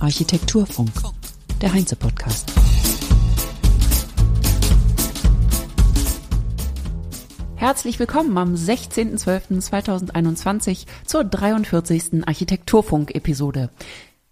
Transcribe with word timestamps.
Architekturfunk, 0.00 0.90
der 1.60 1.74
Heinze-Podcast. 1.74 2.50
Herzlich 7.56 7.98
willkommen 7.98 8.38
am 8.38 8.54
16.12.2021 8.54 10.86
zur 11.04 11.24
43. 11.24 12.26
Architekturfunk-Episode. 12.26 13.68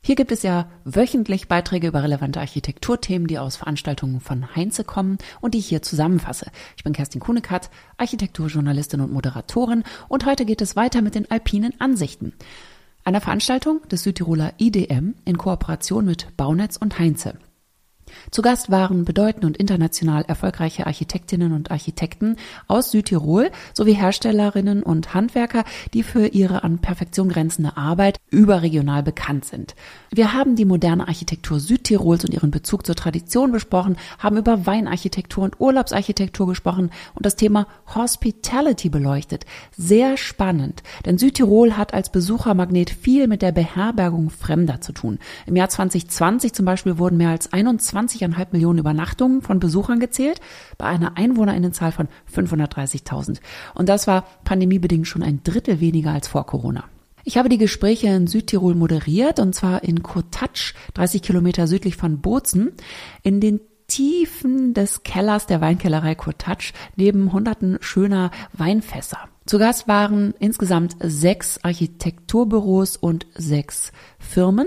Hier 0.06 0.14
gibt 0.14 0.30
es 0.30 0.44
ja 0.44 0.70
wöchentlich 0.84 1.48
Beiträge 1.48 1.88
über 1.88 2.04
relevante 2.04 2.38
Architekturthemen, 2.38 3.26
die 3.26 3.40
aus 3.40 3.56
Veranstaltungen 3.56 4.20
von 4.20 4.54
Heinze 4.54 4.84
kommen 4.84 5.18
und 5.40 5.52
die 5.52 5.58
ich 5.58 5.66
hier 5.66 5.82
zusammenfasse. 5.82 6.46
Ich 6.76 6.84
bin 6.84 6.92
Kerstin 6.92 7.20
Kuhnekatz, 7.20 7.70
Architekturjournalistin 7.96 9.00
und 9.00 9.12
Moderatorin 9.12 9.82
und 10.06 10.24
heute 10.24 10.44
geht 10.44 10.62
es 10.62 10.76
weiter 10.76 11.02
mit 11.02 11.16
den 11.16 11.28
alpinen 11.28 11.72
Ansichten. 11.80 12.34
Einer 13.02 13.20
Veranstaltung 13.20 13.80
des 13.88 14.04
Südtiroler 14.04 14.52
IDM 14.58 15.16
in 15.24 15.38
Kooperation 15.38 16.04
mit 16.04 16.36
Baunetz 16.36 16.76
und 16.76 17.00
Heinze. 17.00 17.34
Zu 18.30 18.42
Gast 18.42 18.70
waren 18.70 19.04
bedeutende 19.04 19.46
und 19.46 19.56
international 19.56 20.24
erfolgreiche 20.26 20.86
Architektinnen 20.86 21.52
und 21.52 21.70
Architekten 21.70 22.36
aus 22.68 22.90
Südtirol 22.90 23.50
sowie 23.74 23.94
Herstellerinnen 23.94 24.82
und 24.82 25.14
Handwerker, 25.14 25.64
die 25.94 26.02
für 26.02 26.26
ihre 26.26 26.64
an 26.64 26.78
Perfektion 26.78 27.28
grenzende 27.28 27.76
Arbeit 27.76 28.18
überregional 28.30 29.02
bekannt 29.02 29.44
sind. 29.44 29.74
Wir 30.10 30.32
haben 30.32 30.56
die 30.56 30.64
moderne 30.64 31.08
Architektur 31.08 31.60
Südtirols 31.60 32.24
und 32.24 32.32
ihren 32.32 32.50
Bezug 32.50 32.86
zur 32.86 32.94
Tradition 32.94 33.52
besprochen, 33.52 33.96
haben 34.18 34.36
über 34.36 34.66
Weinarchitektur 34.66 35.44
und 35.44 35.60
Urlaubsarchitektur 35.60 36.46
gesprochen 36.46 36.90
und 37.14 37.26
das 37.26 37.36
Thema 37.36 37.66
Hospitality 37.94 38.88
beleuchtet. 38.88 39.46
Sehr 39.76 40.16
spannend, 40.16 40.82
denn 41.04 41.18
Südtirol 41.18 41.76
hat 41.76 41.94
als 41.94 42.10
Besuchermagnet 42.10 42.90
viel 42.90 43.26
mit 43.26 43.42
der 43.42 43.52
Beherbergung 43.52 44.30
Fremder 44.30 44.80
zu 44.80 44.92
tun. 44.92 45.18
Im 45.46 45.56
Jahr 45.56 45.68
2020 45.68 46.52
zum 46.52 46.64
Beispiel 46.64 46.98
wurden 46.98 47.16
mehr 47.16 47.30
als 47.30 47.52
21 47.52 48.05
20,5 48.08 48.48
Millionen 48.52 48.78
Übernachtungen 48.78 49.42
von 49.42 49.60
Besuchern 49.60 50.00
gezählt, 50.00 50.40
bei 50.78 50.86
einer 50.86 51.16
Einwohnerinnenzahl 51.16 51.92
von 51.92 52.08
530.000. 52.34 53.40
Und 53.74 53.88
das 53.88 54.06
war 54.06 54.26
pandemiebedingt 54.44 55.06
schon 55.06 55.22
ein 55.22 55.42
Drittel 55.42 55.80
weniger 55.80 56.12
als 56.12 56.28
vor 56.28 56.46
Corona. 56.46 56.84
Ich 57.24 57.36
habe 57.36 57.48
die 57.48 57.58
Gespräche 57.58 58.06
in 58.06 58.28
Südtirol 58.28 58.76
moderiert 58.76 59.40
und 59.40 59.52
zwar 59.52 59.82
in 59.82 60.04
Kotatsch, 60.04 60.74
30 60.94 61.22
Kilometer 61.22 61.66
südlich 61.66 61.96
von 61.96 62.20
Bozen, 62.20 62.72
in 63.24 63.40
den 63.40 63.60
Tiefen 63.88 64.74
des 64.74 65.02
Kellers 65.02 65.46
der 65.46 65.60
Weinkellerei 65.60 66.14
Kotatsch 66.14 66.72
neben 66.96 67.32
hunderten 67.32 67.78
schöner 67.80 68.30
Weinfässer. 68.52 69.18
Zu 69.46 69.58
Gast 69.58 69.86
waren 69.86 70.34
insgesamt 70.40 70.96
sechs 71.00 71.58
Architekturbüros 71.62 72.96
und 72.96 73.26
sechs 73.34 73.92
Firmen. 74.18 74.66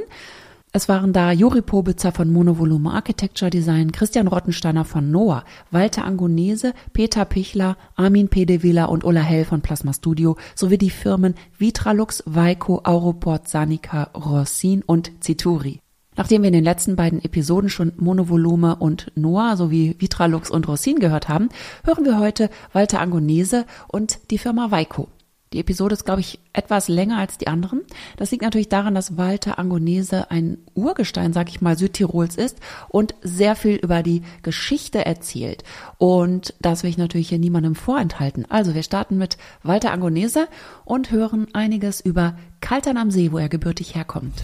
Es 0.71 0.87
waren 0.87 1.13
da 1.13 1.31
Juri 1.31 1.63
Pobitzer 1.63 2.11
von 2.11 2.31
Monovolume 2.31 2.91
Architecture 2.91 3.49
Design, 3.49 3.91
Christian 3.91 4.27
Rottensteiner 4.27 4.85
von 4.85 5.09
Noah, 5.09 5.43
Walter 5.71 6.05
Angonese, 6.05 6.75
Peter 6.93 7.25
Pichler, 7.25 7.75
Armin 7.95 8.29
Pedewiller 8.29 8.89
und 8.89 9.03
Ulla 9.03 9.21
Hell 9.21 9.45
von 9.45 9.61
Plasma 9.61 9.93
Studio 9.93 10.37
sowie 10.53 10.77
die 10.77 10.91
Firmen 10.91 11.33
Vitralux, 11.57 12.21
Weiko, 12.27 12.81
Auroport, 12.83 13.47
Sanica, 13.47 14.11
Rossin 14.13 14.83
und 14.85 15.11
Zituri. 15.23 15.79
Nachdem 16.15 16.43
wir 16.43 16.49
in 16.49 16.53
den 16.53 16.63
letzten 16.63 16.95
beiden 16.95 17.23
Episoden 17.23 17.69
schon 17.69 17.93
Monovolume 17.97 18.75
und 18.75 19.11
Noah 19.15 19.57
sowie 19.57 19.95
Vitralux 19.97 20.51
und 20.51 20.67
Rossin 20.67 20.99
gehört 20.99 21.29
haben, 21.29 21.49
hören 21.83 22.05
wir 22.05 22.19
heute 22.19 22.51
Walter 22.73 23.01
Angonese 23.01 23.65
und 23.87 24.19
die 24.29 24.37
Firma 24.37 24.69
Weiko. 24.69 25.07
Die 25.51 25.59
Episode 25.59 25.93
ist, 25.93 26.05
glaube 26.05 26.21
ich, 26.21 26.37
etwas 26.53 26.89
länger 26.89 27.17
als 27.17 27.39
die 27.39 27.47
anderen. 27.47 27.81
Das 28.17 28.29
liegt 28.29 28.43
natürlich 28.43 28.69
daran, 28.69 28.93
dass 28.93 29.17
Walter 29.17 29.57
Angonese 29.57 30.29
ein 30.29 30.59
Urgestein, 30.75 31.33
sag 31.33 31.49
ich 31.49 31.59
mal, 31.59 31.75
Südtirols 31.75 32.35
ist 32.35 32.59
und 32.87 33.15
sehr 33.23 33.55
viel 33.55 33.77
über 33.77 34.03
die 34.03 34.21
Geschichte 34.43 35.03
erzählt. 35.03 35.63
Und 35.97 36.53
das 36.61 36.83
will 36.83 36.91
ich 36.91 36.99
natürlich 36.99 37.29
hier 37.29 37.39
niemandem 37.39 37.73
vorenthalten. 37.73 38.45
Also 38.47 38.75
wir 38.75 38.83
starten 38.83 39.17
mit 39.17 39.39
Walter 39.63 39.91
Angonese 39.91 40.47
und 40.85 41.09
hören 41.09 41.47
einiges 41.53 41.99
über 41.99 42.37
Kaltern 42.61 42.97
am 42.97 43.09
See, 43.09 43.31
wo 43.31 43.39
er 43.39 43.49
gebürtig 43.49 43.95
herkommt. 43.95 44.43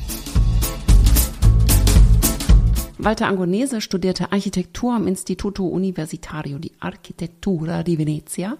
Walter 2.97 3.28
Angonese 3.28 3.79
studierte 3.79 4.31
Architektur 4.31 4.96
am 4.96 5.08
Instituto 5.08 5.68
Universitario 5.68 6.58
di 6.58 6.72
Architettura 6.79 7.84
di 7.84 8.00
Venezia 8.00 8.58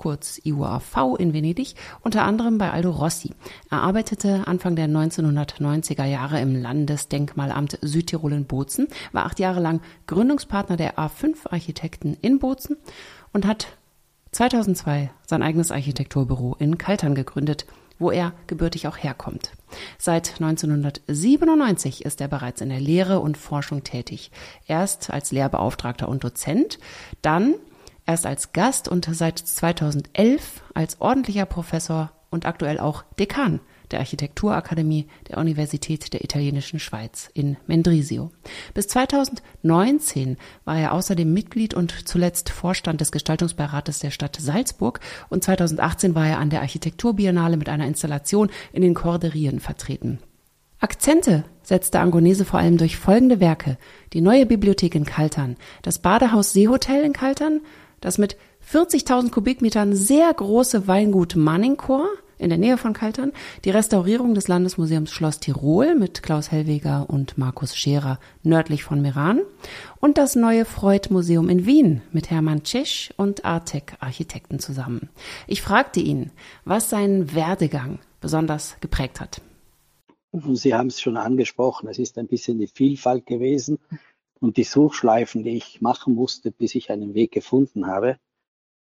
kurz 0.00 0.40
IUAV 0.44 1.18
in 1.18 1.34
Venedig, 1.34 1.74
unter 2.00 2.24
anderem 2.24 2.56
bei 2.56 2.70
Aldo 2.70 2.90
Rossi. 2.90 3.34
Er 3.70 3.82
arbeitete 3.82 4.46
Anfang 4.46 4.74
der 4.74 4.88
1990er 4.88 6.06
Jahre 6.06 6.40
im 6.40 6.56
Landesdenkmalamt 6.56 7.78
Südtirol 7.82 8.32
in 8.32 8.46
Bozen, 8.46 8.88
war 9.12 9.26
acht 9.26 9.38
Jahre 9.38 9.60
lang 9.60 9.82
Gründungspartner 10.06 10.78
der 10.78 10.96
A5 10.96 11.50
Architekten 11.50 12.16
in 12.22 12.38
Bozen 12.38 12.78
und 13.34 13.46
hat 13.46 13.76
2002 14.32 15.10
sein 15.26 15.42
eigenes 15.42 15.70
Architekturbüro 15.70 16.56
in 16.58 16.78
Kaltern 16.78 17.14
gegründet, 17.14 17.66
wo 17.98 18.10
er 18.10 18.32
gebürtig 18.46 18.88
auch 18.88 18.96
herkommt. 18.96 19.52
Seit 19.98 20.40
1997 20.40 22.06
ist 22.06 22.22
er 22.22 22.28
bereits 22.28 22.62
in 22.62 22.70
der 22.70 22.80
Lehre 22.80 23.20
und 23.20 23.36
Forschung 23.36 23.84
tätig. 23.84 24.30
Erst 24.66 25.10
als 25.10 25.30
Lehrbeauftragter 25.30 26.08
und 26.08 26.24
Dozent, 26.24 26.78
dann 27.20 27.56
erst 28.10 28.26
als 28.26 28.52
Gast 28.52 28.88
und 28.88 29.08
seit 29.10 29.38
2011 29.38 30.62
als 30.74 31.00
ordentlicher 31.00 31.46
Professor 31.46 32.12
und 32.30 32.46
aktuell 32.46 32.78
auch 32.78 33.04
Dekan 33.18 33.60
der 33.90 33.98
Architekturakademie 34.00 35.06
der 35.28 35.38
Universität 35.38 36.12
der 36.12 36.22
italienischen 36.22 36.78
Schweiz 36.78 37.28
in 37.34 37.56
Mendrisio. 37.66 38.30
Bis 38.72 38.88
2019 38.88 40.36
war 40.64 40.78
er 40.78 40.92
außerdem 40.92 41.32
Mitglied 41.32 41.74
und 41.74 42.08
zuletzt 42.08 42.50
Vorstand 42.50 43.00
des 43.00 43.12
Gestaltungsbeirates 43.12 43.98
der 43.98 44.10
Stadt 44.10 44.36
Salzburg 44.40 45.00
und 45.28 45.42
2018 45.42 46.14
war 46.14 46.28
er 46.28 46.38
an 46.38 46.50
der 46.50 46.60
Architekturbiennale 46.60 47.56
mit 47.56 47.68
einer 47.68 47.86
Installation 47.86 48.50
in 48.72 48.82
den 48.82 48.94
Korderien 48.94 49.60
vertreten. 49.60 50.20
Akzente 50.82 51.44
setzte 51.62 52.00
Angonese 52.00 52.46
vor 52.46 52.58
allem 52.58 52.78
durch 52.78 52.96
folgende 52.96 53.38
Werke. 53.38 53.76
Die 54.14 54.22
neue 54.22 54.46
Bibliothek 54.46 54.94
in 54.94 55.04
Kaltern, 55.04 55.56
das 55.82 55.98
Badehaus 55.98 56.54
Seehotel 56.54 57.04
in 57.04 57.12
Kaltern, 57.12 57.60
das 58.00 58.18
mit 58.18 58.36
40.000 58.70 59.30
Kubikmetern 59.30 59.94
sehr 59.94 60.32
große 60.32 60.86
Weingut 60.86 61.36
Manningchor 61.36 62.08
in 62.40 62.48
der 62.48 62.58
Nähe 62.58 62.78
von 62.78 62.94
Kaltern, 62.94 63.32
die 63.64 63.70
Restaurierung 63.70 64.34
des 64.34 64.48
Landesmuseums 64.48 65.10
Schloss 65.10 65.40
Tirol 65.40 65.94
mit 65.94 66.22
Klaus 66.22 66.50
Hellweger 66.50 67.06
und 67.08 67.36
Markus 67.36 67.76
Scherer 67.76 68.18
nördlich 68.42 68.82
von 68.82 69.02
Meran 69.02 69.42
und 70.00 70.18
das 70.18 70.36
neue 70.36 70.64
Freud-Museum 70.64 71.48
in 71.48 71.66
Wien 71.66 72.02
mit 72.12 72.30
Hermann 72.30 72.62
Tschesch 72.62 73.12
und 73.16 73.44
Artek 73.44 73.94
Architekten 74.00 74.58
zusammen. 74.58 75.10
Ich 75.46 75.60
fragte 75.60 76.00
ihn, 76.00 76.30
was 76.64 76.90
seinen 76.90 77.34
Werdegang 77.34 77.98
besonders 78.20 78.76
geprägt 78.80 79.20
hat. 79.20 79.42
Sie 80.32 80.74
haben 80.74 80.86
es 80.86 81.00
schon 81.00 81.16
angesprochen, 81.16 81.88
es 81.88 81.98
ist 81.98 82.16
ein 82.16 82.28
bisschen 82.28 82.58
die 82.58 82.68
Vielfalt 82.68 83.26
gewesen 83.26 83.78
und 84.40 84.56
die 84.56 84.64
Suchschleifen, 84.64 85.44
die 85.44 85.56
ich 85.56 85.80
machen 85.80 86.14
musste, 86.14 86.50
bis 86.50 86.74
ich 86.74 86.90
einen 86.90 87.14
Weg 87.14 87.32
gefunden 87.32 87.86
habe, 87.86 88.18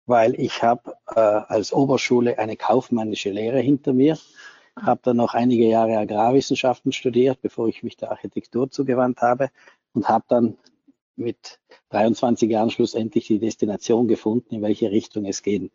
weil 0.07 0.39
ich 0.41 0.63
habe 0.63 0.97
äh, 1.09 1.21
als 1.21 1.73
Oberschule 1.73 2.39
eine 2.39 2.57
kaufmännische 2.57 3.31
Lehre 3.31 3.61
hinter 3.61 3.93
mir, 3.93 4.19
habe 4.81 5.01
dann 5.03 5.17
noch 5.17 5.35
einige 5.35 5.67
Jahre 5.69 5.99
Agrarwissenschaften 5.99 6.93
studiert, 6.93 7.43
bevor 7.43 7.69
ich 7.69 7.83
mich 7.83 7.97
der 7.97 8.11
Architektur 8.11 8.71
zugewandt 8.71 9.21
habe 9.21 9.51
und 9.93 10.09
habe 10.09 10.25
dann 10.29 10.57
mit 11.17 11.61
23 11.91 12.51
Jahren 12.51 12.71
schlussendlich 12.71 13.27
die 13.27 13.39
Destination 13.39 14.09
gefunden, 14.09 14.55
in 14.55 14.63
welche 14.63 14.91
Richtung 14.91 15.27
es 15.27 15.43
gehen 15.43 15.71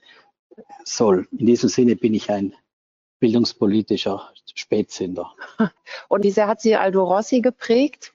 soll. 0.84 1.28
In 1.32 1.46
diesem 1.46 1.70
Sinne 1.70 1.96
bin 1.96 2.14
ich 2.14 2.32
ein 2.32 2.56
bildungspolitischer 3.20 4.32
Spätzünder. 4.54 5.34
Und 6.10 6.24
wie 6.24 6.32
sehr 6.32 6.48
hat 6.48 6.62
Sie 6.62 6.76
Aldo 6.76 7.04
Rossi 7.04 7.42
geprägt? 7.42 8.15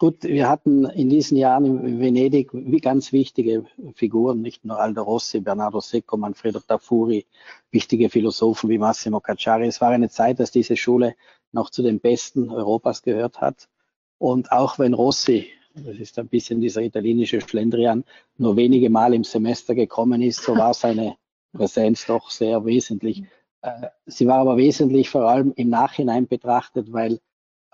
Gut, 0.00 0.22
wir 0.22 0.48
hatten 0.48 0.86
in 0.86 1.10
diesen 1.10 1.36
Jahren 1.36 1.66
in 1.66 2.00
Venedig 2.00 2.50
ganz 2.80 3.12
wichtige 3.12 3.66
Figuren, 3.92 4.40
nicht 4.40 4.64
nur 4.64 4.80
Aldo 4.80 5.02
Rossi, 5.02 5.40
Bernardo 5.40 5.80
Secco, 5.80 6.16
Manfredo 6.16 6.58
Tafuri, 6.58 7.26
wichtige 7.70 8.08
Philosophen 8.08 8.70
wie 8.70 8.78
Massimo 8.78 9.20
Cacciari. 9.20 9.66
Es 9.66 9.82
war 9.82 9.90
eine 9.90 10.08
Zeit, 10.08 10.40
dass 10.40 10.52
diese 10.52 10.74
Schule 10.78 11.16
noch 11.52 11.68
zu 11.68 11.82
den 11.82 12.00
besten 12.00 12.48
Europas 12.48 13.02
gehört 13.02 13.42
hat. 13.42 13.68
Und 14.16 14.50
auch 14.52 14.78
wenn 14.78 14.94
Rossi, 14.94 15.48
das 15.74 15.98
ist 15.98 16.18
ein 16.18 16.28
bisschen 16.28 16.62
dieser 16.62 16.80
italienische 16.80 17.42
Schlendrian, 17.42 18.04
nur 18.38 18.56
wenige 18.56 18.88
Mal 18.88 19.12
im 19.12 19.24
Semester 19.24 19.74
gekommen 19.74 20.22
ist, 20.22 20.42
so 20.42 20.56
war 20.56 20.72
seine 20.72 21.16
Präsenz 21.52 22.06
doch 22.06 22.30
sehr 22.30 22.64
wesentlich. 22.64 23.24
Äh, 23.60 23.88
sie 24.06 24.26
war 24.26 24.38
aber 24.38 24.56
wesentlich 24.56 25.10
vor 25.10 25.28
allem 25.28 25.52
im 25.56 25.68
Nachhinein 25.68 26.26
betrachtet, 26.26 26.90
weil 26.90 27.20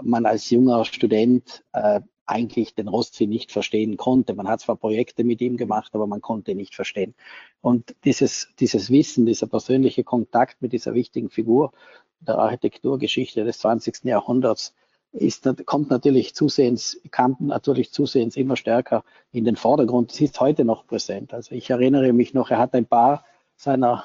man 0.02 0.26
als 0.26 0.50
junger 0.50 0.84
Student 0.84 1.62
äh, 1.72 2.00
eigentlich 2.26 2.74
den 2.74 2.88
Rostsee 2.88 3.26
nicht 3.26 3.52
verstehen 3.52 3.96
konnte. 3.96 4.34
Man 4.34 4.48
hat 4.48 4.60
zwar 4.60 4.76
Projekte 4.76 5.24
mit 5.24 5.40
ihm 5.40 5.56
gemacht, 5.56 5.94
aber 5.94 6.06
man 6.06 6.20
konnte 6.20 6.50
ihn 6.50 6.56
nicht 6.56 6.74
verstehen. 6.74 7.14
Und 7.60 7.94
dieses, 8.04 8.48
dieses 8.58 8.90
Wissen, 8.90 9.26
dieser 9.26 9.46
persönliche 9.46 10.04
Kontakt 10.04 10.60
mit 10.60 10.72
dieser 10.72 10.94
wichtigen 10.94 11.30
Figur 11.30 11.72
der 12.20 12.38
Architekturgeschichte 12.38 13.44
des 13.44 13.58
20. 13.58 14.04
Jahrhunderts 14.04 14.74
ist, 15.12 15.48
kommt 15.64 15.88
natürlich 15.88 16.34
zusehends, 16.34 17.00
kam 17.10 17.36
natürlich 17.40 17.92
zusehends 17.92 18.36
immer 18.36 18.56
stärker 18.56 19.04
in 19.32 19.44
den 19.44 19.56
Vordergrund. 19.56 20.12
Es 20.12 20.20
ist 20.20 20.40
heute 20.40 20.64
noch 20.64 20.86
präsent. 20.86 21.32
Also 21.32 21.54
ich 21.54 21.70
erinnere 21.70 22.12
mich 22.12 22.34
noch, 22.34 22.50
er 22.50 22.58
hat 22.58 22.74
ein 22.74 22.86
paar 22.86 23.24
seiner 23.56 24.04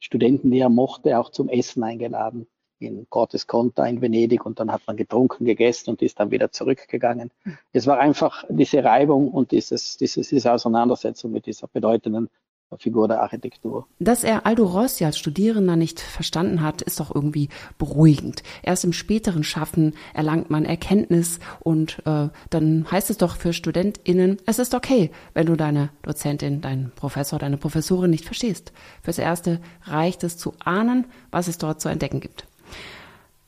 Studenten, 0.00 0.50
die 0.50 0.60
er 0.60 0.68
mochte, 0.68 1.18
auch 1.18 1.30
zum 1.30 1.48
Essen 1.48 1.82
eingeladen 1.82 2.46
in 2.78 3.06
Cortes 3.08 3.46
Conta 3.46 3.86
in 3.86 4.00
Venedig 4.00 4.46
und 4.46 4.60
dann 4.60 4.70
hat 4.70 4.82
man 4.86 4.96
getrunken, 4.96 5.44
gegessen 5.44 5.90
und 5.90 6.02
ist 6.02 6.20
dann 6.20 6.30
wieder 6.30 6.50
zurückgegangen. 6.52 7.30
Es 7.72 7.86
war 7.86 7.98
einfach 7.98 8.44
diese 8.48 8.84
Reibung 8.84 9.30
und 9.30 9.50
dieses, 9.50 9.96
dieses, 9.96 10.28
diese 10.28 10.52
Auseinandersetzung 10.52 11.32
mit 11.32 11.46
dieser 11.46 11.68
bedeutenden 11.68 12.28
Figur 12.76 13.08
der 13.08 13.22
Architektur. 13.22 13.86
Dass 13.98 14.24
er 14.24 14.44
Aldo 14.44 14.66
Rossi 14.66 15.04
als 15.04 15.18
Studierender 15.18 15.76
nicht 15.76 16.00
verstanden 16.00 16.62
hat, 16.62 16.82
ist 16.82 17.00
doch 17.00 17.14
irgendwie 17.14 17.48
beruhigend. 17.78 18.42
Erst 18.62 18.84
im 18.84 18.92
späteren 18.92 19.42
Schaffen 19.42 19.94
erlangt 20.12 20.50
man 20.50 20.66
Erkenntnis 20.66 21.38
und 21.60 22.02
äh, 22.04 22.28
dann 22.50 22.90
heißt 22.90 23.08
es 23.08 23.16
doch 23.16 23.36
für 23.36 23.54
StudentInnen, 23.54 24.36
es 24.44 24.58
ist 24.58 24.74
okay, 24.74 25.10
wenn 25.32 25.46
du 25.46 25.56
deine 25.56 25.90
Dozentin, 26.02 26.60
deinen 26.60 26.92
Professor, 26.94 27.38
deine 27.38 27.56
Professorin 27.56 28.10
nicht 28.10 28.26
verstehst. 28.26 28.72
Fürs 29.02 29.18
Erste 29.18 29.60
reicht 29.84 30.22
es 30.22 30.36
zu 30.36 30.52
ahnen, 30.62 31.06
was 31.30 31.48
es 31.48 31.56
dort 31.56 31.80
zu 31.80 31.88
entdecken 31.88 32.20
gibt. 32.20 32.46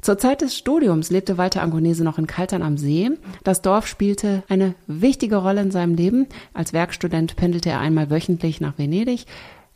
Zur 0.03 0.17
Zeit 0.17 0.41
des 0.41 0.57
Studiums 0.57 1.11
lebte 1.11 1.37
Walter 1.37 1.63
Angonese 1.63 2.05
noch 2.05 2.17
in 2.17 2.27
Kaltern 2.27 2.63
am 2.63 2.79
See. 2.79 3.11
Das 3.45 3.61
Dorf 3.61 3.87
spielte 3.87 4.43
eine 4.49 4.75
wichtige 4.87 5.37
Rolle 5.37 5.61
in 5.61 5.71
seinem 5.71 5.95
Leben. 5.95 6.27
Als 6.55 6.73
Werkstudent 6.73 7.37
pendelte 7.37 7.69
er 7.69 7.81
einmal 7.81 8.09
wöchentlich 8.09 8.63
nach 8.63 8.79
Venedig. 8.79 9.27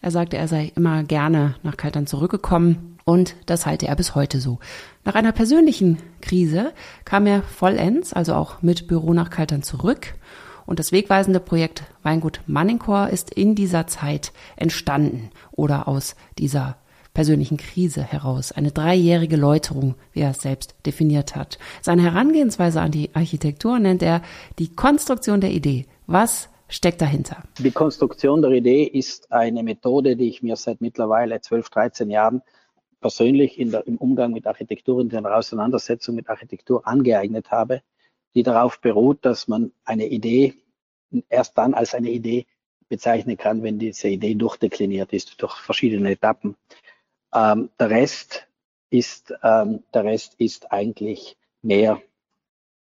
Er 0.00 0.10
sagte, 0.10 0.38
er 0.38 0.48
sei 0.48 0.72
immer 0.76 1.02
gerne 1.04 1.56
nach 1.62 1.76
Kaltern 1.76 2.06
zurückgekommen 2.06 2.98
und 3.04 3.36
das 3.46 3.66
halte 3.66 3.86
er 3.86 3.96
bis 3.96 4.14
heute 4.14 4.40
so. 4.40 4.58
Nach 5.04 5.14
einer 5.14 5.32
persönlichen 5.32 5.98
Krise 6.22 6.72
kam 7.04 7.26
er 7.26 7.42
vollends, 7.42 8.14
also 8.14 8.34
auch 8.34 8.62
mit 8.62 8.86
Büro 8.86 9.12
nach 9.12 9.28
Kaltern 9.28 9.62
zurück 9.62 10.14
und 10.66 10.78
das 10.78 10.92
wegweisende 10.92 11.40
Projekt 11.40 11.84
Weingut 12.02 12.40
Manningchor 12.46 13.08
ist 13.10 13.32
in 13.32 13.54
dieser 13.54 13.86
Zeit 13.86 14.32
entstanden 14.56 15.30
oder 15.52 15.86
aus 15.86 16.16
dieser 16.38 16.76
persönlichen 17.14 17.56
Krise 17.56 18.02
heraus, 18.02 18.52
eine 18.52 18.72
dreijährige 18.72 19.36
Läuterung, 19.36 19.94
wie 20.12 20.20
er 20.20 20.30
es 20.30 20.42
selbst 20.42 20.74
definiert 20.84 21.36
hat. 21.36 21.58
Seine 21.80 22.02
Herangehensweise 22.02 22.80
an 22.80 22.90
die 22.90 23.10
Architektur 23.14 23.78
nennt 23.78 24.02
er 24.02 24.20
die 24.58 24.74
Konstruktion 24.74 25.40
der 25.40 25.50
Idee. 25.50 25.86
Was 26.06 26.50
steckt 26.68 27.00
dahinter? 27.00 27.44
Die 27.58 27.70
Konstruktion 27.70 28.42
der 28.42 28.50
Idee 28.50 28.82
ist 28.82 29.30
eine 29.32 29.62
Methode, 29.62 30.16
die 30.16 30.28
ich 30.28 30.42
mir 30.42 30.56
seit 30.56 30.80
mittlerweile 30.80 31.40
12, 31.40 31.70
13 31.70 32.10
Jahren 32.10 32.42
persönlich 33.00 33.56
der, 33.58 33.86
im 33.86 33.96
Umgang 33.96 34.32
mit 34.32 34.46
Architektur 34.46 34.96
und 34.96 35.12
in 35.12 35.22
der 35.22 35.36
Auseinandersetzung 35.36 36.16
mit 36.16 36.28
Architektur 36.28 36.86
angeeignet 36.86 37.50
habe, 37.50 37.82
die 38.34 38.42
darauf 38.42 38.80
beruht, 38.80 39.24
dass 39.24 39.46
man 39.46 39.72
eine 39.84 40.06
Idee 40.06 40.54
erst 41.28 41.56
dann 41.56 41.74
als 41.74 41.94
eine 41.94 42.10
Idee 42.10 42.46
bezeichnen 42.88 43.36
kann, 43.36 43.62
wenn 43.62 43.78
diese 43.78 44.08
Idee 44.08 44.34
durchdekliniert 44.34 45.12
ist 45.12 45.40
durch 45.40 45.54
verschiedene 45.56 46.10
Etappen. 46.10 46.56
Ähm, 47.34 47.70
der 47.78 47.90
Rest 47.90 48.46
ist, 48.90 49.34
ähm, 49.42 49.82
der 49.92 50.04
Rest 50.04 50.34
ist 50.38 50.70
eigentlich 50.72 51.36
mehr 51.62 52.00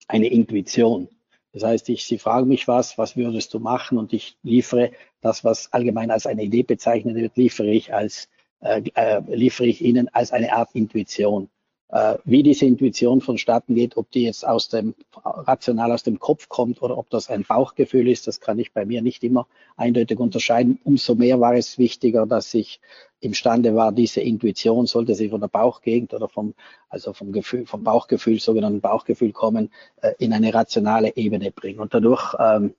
eine 0.08 0.28
Intuition. 0.28 1.08
Das 1.52 1.62
heißt, 1.64 1.88
ich, 1.88 2.04
Sie 2.04 2.18
fragen 2.18 2.48
mich 2.48 2.68
was, 2.68 2.98
was 2.98 3.16
würdest 3.16 3.54
du 3.54 3.60
machen? 3.60 3.98
Und 3.98 4.12
ich 4.12 4.36
liefere 4.42 4.92
das, 5.20 5.44
was 5.44 5.72
allgemein 5.72 6.10
als 6.10 6.26
eine 6.26 6.42
Idee 6.42 6.62
bezeichnet 6.62 7.16
wird, 7.16 7.36
liefere 7.36 7.70
ich 7.70 7.94
als, 7.94 8.28
äh, 8.60 8.82
äh, 8.94 9.20
liefere 9.28 9.66
ich 9.66 9.80
Ihnen 9.80 10.08
als 10.08 10.32
eine 10.32 10.52
Art 10.52 10.70
Intuition. 10.74 11.48
Äh, 11.94 12.18
wie 12.24 12.42
diese 12.42 12.66
Intuition 12.66 13.20
vonstatten 13.20 13.76
geht, 13.76 13.96
ob 13.96 14.10
die 14.10 14.24
jetzt 14.24 14.44
aus 14.44 14.68
dem, 14.68 14.96
rational 15.22 15.92
aus 15.92 16.02
dem 16.02 16.18
Kopf 16.18 16.48
kommt 16.48 16.82
oder 16.82 16.98
ob 16.98 17.08
das 17.08 17.30
ein 17.30 17.44
Bauchgefühl 17.44 18.08
ist, 18.08 18.26
das 18.26 18.40
kann 18.40 18.58
ich 18.58 18.72
bei 18.72 18.84
mir 18.84 19.00
nicht 19.00 19.22
immer 19.22 19.46
eindeutig 19.76 20.18
unterscheiden. 20.18 20.80
Umso 20.82 21.14
mehr 21.14 21.38
war 21.38 21.54
es 21.54 21.78
wichtiger, 21.78 22.26
dass 22.26 22.52
ich 22.52 22.80
imstande 23.20 23.76
war, 23.76 23.92
diese 23.92 24.22
Intuition, 24.22 24.86
sollte 24.86 25.14
sie 25.14 25.28
von 25.28 25.40
der 25.40 25.46
Bauchgegend 25.46 26.12
oder 26.14 26.28
vom, 26.28 26.54
also 26.88 27.12
vom 27.12 27.30
Gefühl, 27.30 27.64
vom 27.64 27.84
Bauchgefühl, 27.84 28.40
sogenannten 28.40 28.80
Bauchgefühl 28.80 29.30
kommen, 29.30 29.70
äh, 30.02 30.14
in 30.18 30.32
eine 30.32 30.52
rationale 30.52 31.16
Ebene 31.16 31.52
bringen. 31.52 31.78
Und 31.78 31.94
dadurch 31.94 32.34
ähm, 32.40 32.74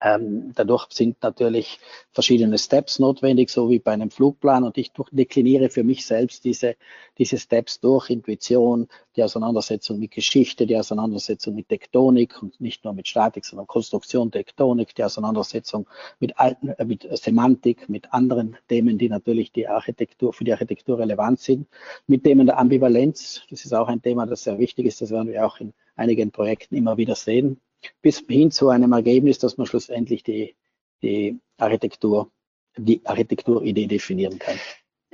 ähm, 0.00 0.52
dadurch 0.54 0.86
sind 0.90 1.22
natürlich 1.22 1.80
verschiedene 2.12 2.56
Steps 2.58 2.98
notwendig, 3.00 3.50
so 3.50 3.68
wie 3.68 3.80
bei 3.80 3.92
einem 3.92 4.10
Flugplan. 4.10 4.62
Und 4.62 4.78
ich 4.78 4.92
dekliniere 5.10 5.70
für 5.70 5.82
mich 5.82 6.06
selbst 6.06 6.44
diese, 6.44 6.76
diese 7.18 7.38
Steps 7.38 7.80
durch 7.80 8.10
Intuition, 8.10 8.88
die 9.16 9.24
Auseinandersetzung 9.24 9.98
mit 9.98 10.12
Geschichte, 10.12 10.66
die 10.66 10.76
Auseinandersetzung 10.76 11.54
mit 11.56 11.68
Tektonik 11.68 12.40
und 12.40 12.60
nicht 12.60 12.84
nur 12.84 12.94
mit 12.94 13.08
Statik, 13.08 13.44
sondern 13.44 13.66
Konstruktion, 13.66 14.30
Tektonik, 14.30 14.94
die 14.94 15.02
Auseinandersetzung 15.02 15.88
mit, 16.20 16.38
alten, 16.38 16.68
äh, 16.68 16.84
mit 16.84 17.08
Semantik, 17.18 17.88
mit 17.88 18.12
anderen 18.12 18.56
Themen, 18.68 18.98
die 18.98 19.08
natürlich 19.08 19.50
die 19.50 19.66
Architektur, 19.66 20.32
für 20.32 20.44
die 20.44 20.52
Architektur 20.52 20.98
relevant 20.98 21.40
sind, 21.40 21.66
mit 22.06 22.22
Themen 22.22 22.46
der 22.46 22.58
Ambivalenz. 22.58 23.42
Das 23.50 23.64
ist 23.64 23.74
auch 23.74 23.88
ein 23.88 24.00
Thema, 24.00 24.26
das 24.26 24.44
sehr 24.44 24.58
wichtig 24.58 24.86
ist. 24.86 25.00
Das 25.00 25.10
werden 25.10 25.28
wir 25.28 25.44
auch 25.44 25.58
in 25.58 25.72
einigen 25.96 26.30
Projekten 26.30 26.76
immer 26.76 26.96
wieder 26.96 27.16
sehen 27.16 27.60
bis 28.02 28.24
hin 28.28 28.50
zu 28.50 28.68
einem 28.68 28.92
Ergebnis, 28.92 29.38
dass 29.38 29.56
man 29.56 29.66
schlussendlich 29.66 30.22
die, 30.22 30.56
die 31.02 31.38
Architektur, 31.58 32.30
die 32.76 33.00
Architekturidee 33.04 33.86
definieren 33.86 34.38
kann. 34.38 34.58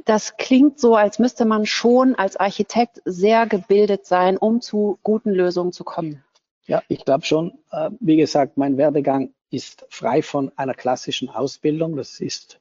Das 0.04 0.36
klingt 0.36 0.78
so, 0.78 0.96
als 0.96 1.18
müsste 1.18 1.44
man 1.44 1.64
schon 1.64 2.14
als 2.14 2.36
Architekt 2.36 3.00
sehr 3.04 3.46
gebildet 3.46 4.04
sein, 4.06 4.36
um 4.36 4.60
zu 4.60 4.98
guten 5.02 5.30
Lösungen 5.30 5.72
zu 5.72 5.84
kommen. 5.84 6.22
Ja, 6.66 6.82
ich 6.88 7.04
glaube 7.04 7.24
schon. 7.24 7.58
Äh, 7.70 7.90
wie 8.00 8.16
gesagt, 8.16 8.56
mein 8.56 8.76
Werdegang 8.76 9.32
ist 9.50 9.86
frei 9.88 10.22
von 10.22 10.50
einer 10.56 10.74
klassischen 10.74 11.28
Ausbildung. 11.28 11.96
Das 11.96 12.20
ist, 12.20 12.60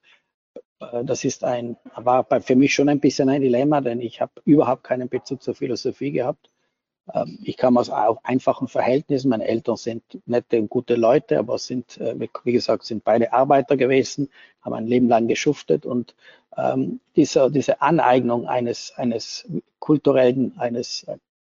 äh, 0.80 1.04
das 1.04 1.24
ist 1.24 1.44
ein, 1.44 1.78
war 1.96 2.26
für 2.42 2.56
mich 2.56 2.74
schon 2.74 2.90
ein 2.90 3.00
bisschen 3.00 3.30
ein 3.30 3.42
Dilemma, 3.42 3.82
denn 3.82 4.00
ich 4.00 4.22
habe 4.22 4.34
überhaupt 4.46 4.84
keinen 4.84 5.10
Bezug 5.10 5.42
zur 5.42 5.56
Philosophie 5.56 6.12
gehabt. 6.12 6.50
Ähm, 7.12 7.40
ich 7.44 7.58
kam 7.58 7.78
aus 7.78 7.90
einfachen 7.90 8.68
Verhältnissen. 8.68 9.30
Meine 9.30 9.48
Eltern 9.48 9.78
sind 9.78 10.04
nette 10.26 10.60
und 10.60 10.70
gute 10.70 10.96
Leute, 10.96 11.40
aber 11.40 11.58
sind, 11.58 11.98
äh, 12.00 12.16
wie 12.44 12.52
gesagt, 12.52 12.86
sind 12.86 13.04
beide 13.04 13.34
Arbeiter 13.34 13.78
gewesen, 13.78 14.30
haben 14.62 14.74
ein 14.74 14.88
Leben 14.88 15.08
lang 15.10 15.28
geschuftet 15.28 15.86
und 15.86 16.16
ähm, 16.58 17.00
diese, 17.16 17.52
diese 17.52 17.82
Aneignung 17.82 18.48
eines, 18.48 18.94
eines 18.96 19.48
kulturellen, 19.80 20.54
eines 20.58 21.06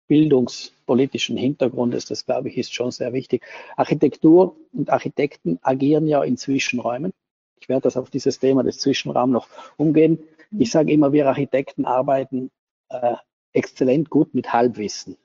bildungspolitischen 0.07 1.37
Hintergrundes, 1.37 2.05
das 2.05 2.25
glaube 2.25 2.49
ich, 2.49 2.57
ist 2.57 2.73
schon 2.73 2.91
sehr 2.91 3.13
wichtig. 3.13 3.43
Architektur 3.75 4.55
und 4.73 4.89
Architekten 4.89 5.59
agieren 5.61 6.07
ja 6.07 6.23
in 6.23 6.37
Zwischenräumen. 6.37 7.11
Ich 7.59 7.69
werde 7.69 7.83
das 7.83 7.97
auf 7.97 8.09
dieses 8.09 8.39
Thema 8.39 8.63
des 8.63 8.79
Zwischenraums 8.79 9.31
noch 9.33 9.47
umgehen. 9.77 10.19
Ich 10.51 10.69
sage 10.69 10.91
immer, 10.91 11.11
wir 11.11 11.27
Architekten 11.27 11.85
arbeiten 11.85 12.51
äh, 12.89 13.15
exzellent 13.53 14.09
gut 14.09 14.35
mit 14.35 14.53
Halbwissen 14.53 15.17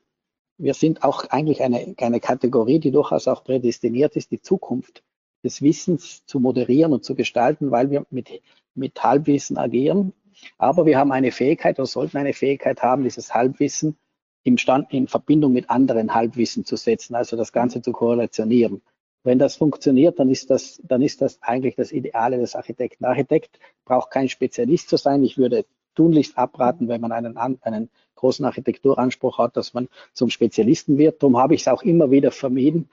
wir 0.61 0.73
sind 0.73 1.03
auch 1.03 1.25
eigentlich 1.29 1.61
eine, 1.61 1.95
eine 1.97 2.19
Kategorie, 2.19 2.79
die 2.79 2.91
durchaus 2.91 3.27
auch 3.27 3.43
prädestiniert 3.43 4.15
ist, 4.15 4.31
die 4.31 4.41
Zukunft 4.41 5.03
des 5.43 5.61
Wissens 5.61 6.25
zu 6.25 6.39
moderieren 6.39 6.93
und 6.93 7.03
zu 7.03 7.15
gestalten, 7.15 7.71
weil 7.71 7.89
wir 7.89 8.05
mit, 8.11 8.29
mit 8.75 9.01
Halbwissen 9.03 9.57
agieren. 9.57 10.13
Aber 10.57 10.85
wir 10.85 10.97
haben 10.97 11.11
eine 11.11 11.31
Fähigkeit 11.31 11.79
oder 11.79 11.87
sollten 11.87 12.17
eine 12.17 12.33
Fähigkeit 12.33 12.81
haben, 12.83 13.03
dieses 13.03 13.33
Halbwissen 13.33 13.97
im 14.43 14.57
Stand, 14.57 14.93
in 14.93 15.07
Verbindung 15.07 15.53
mit 15.53 15.69
anderen 15.69 16.13
Halbwissen 16.13 16.65
zu 16.65 16.75
setzen, 16.75 17.15
also 17.15 17.37
das 17.37 17.51
Ganze 17.51 17.81
zu 17.81 17.91
korrelationieren. 17.91 18.81
Wenn 19.23 19.37
das 19.37 19.55
funktioniert, 19.55 20.19
dann 20.19 20.29
ist 20.29 20.49
das, 20.49 20.81
dann 20.83 21.01
ist 21.01 21.21
das 21.21 21.41
eigentlich 21.41 21.75
das 21.75 21.91
Ideale 21.91 22.39
des 22.39 22.55
Architekten. 22.55 23.03
Der 23.03 23.11
Architekt 23.11 23.59
braucht 23.85 24.09
kein 24.09 24.29
Spezialist 24.29 24.89
zu 24.89 24.97
sein. 24.97 25.23
Ich 25.23 25.37
würde 25.37 25.65
tunlichst 25.95 26.37
abraten, 26.37 26.87
wenn 26.87 27.01
man 27.01 27.11
einen, 27.11 27.37
einen 27.37 27.89
großen 28.15 28.45
Architekturanspruch 28.45 29.37
hat, 29.37 29.57
dass 29.57 29.73
man 29.73 29.87
zum 30.13 30.29
Spezialisten 30.29 30.97
wird. 30.97 31.21
Darum 31.21 31.37
habe 31.37 31.55
ich 31.55 31.61
es 31.61 31.67
auch 31.67 31.83
immer 31.83 32.11
wieder 32.11 32.31
vermieden, 32.31 32.89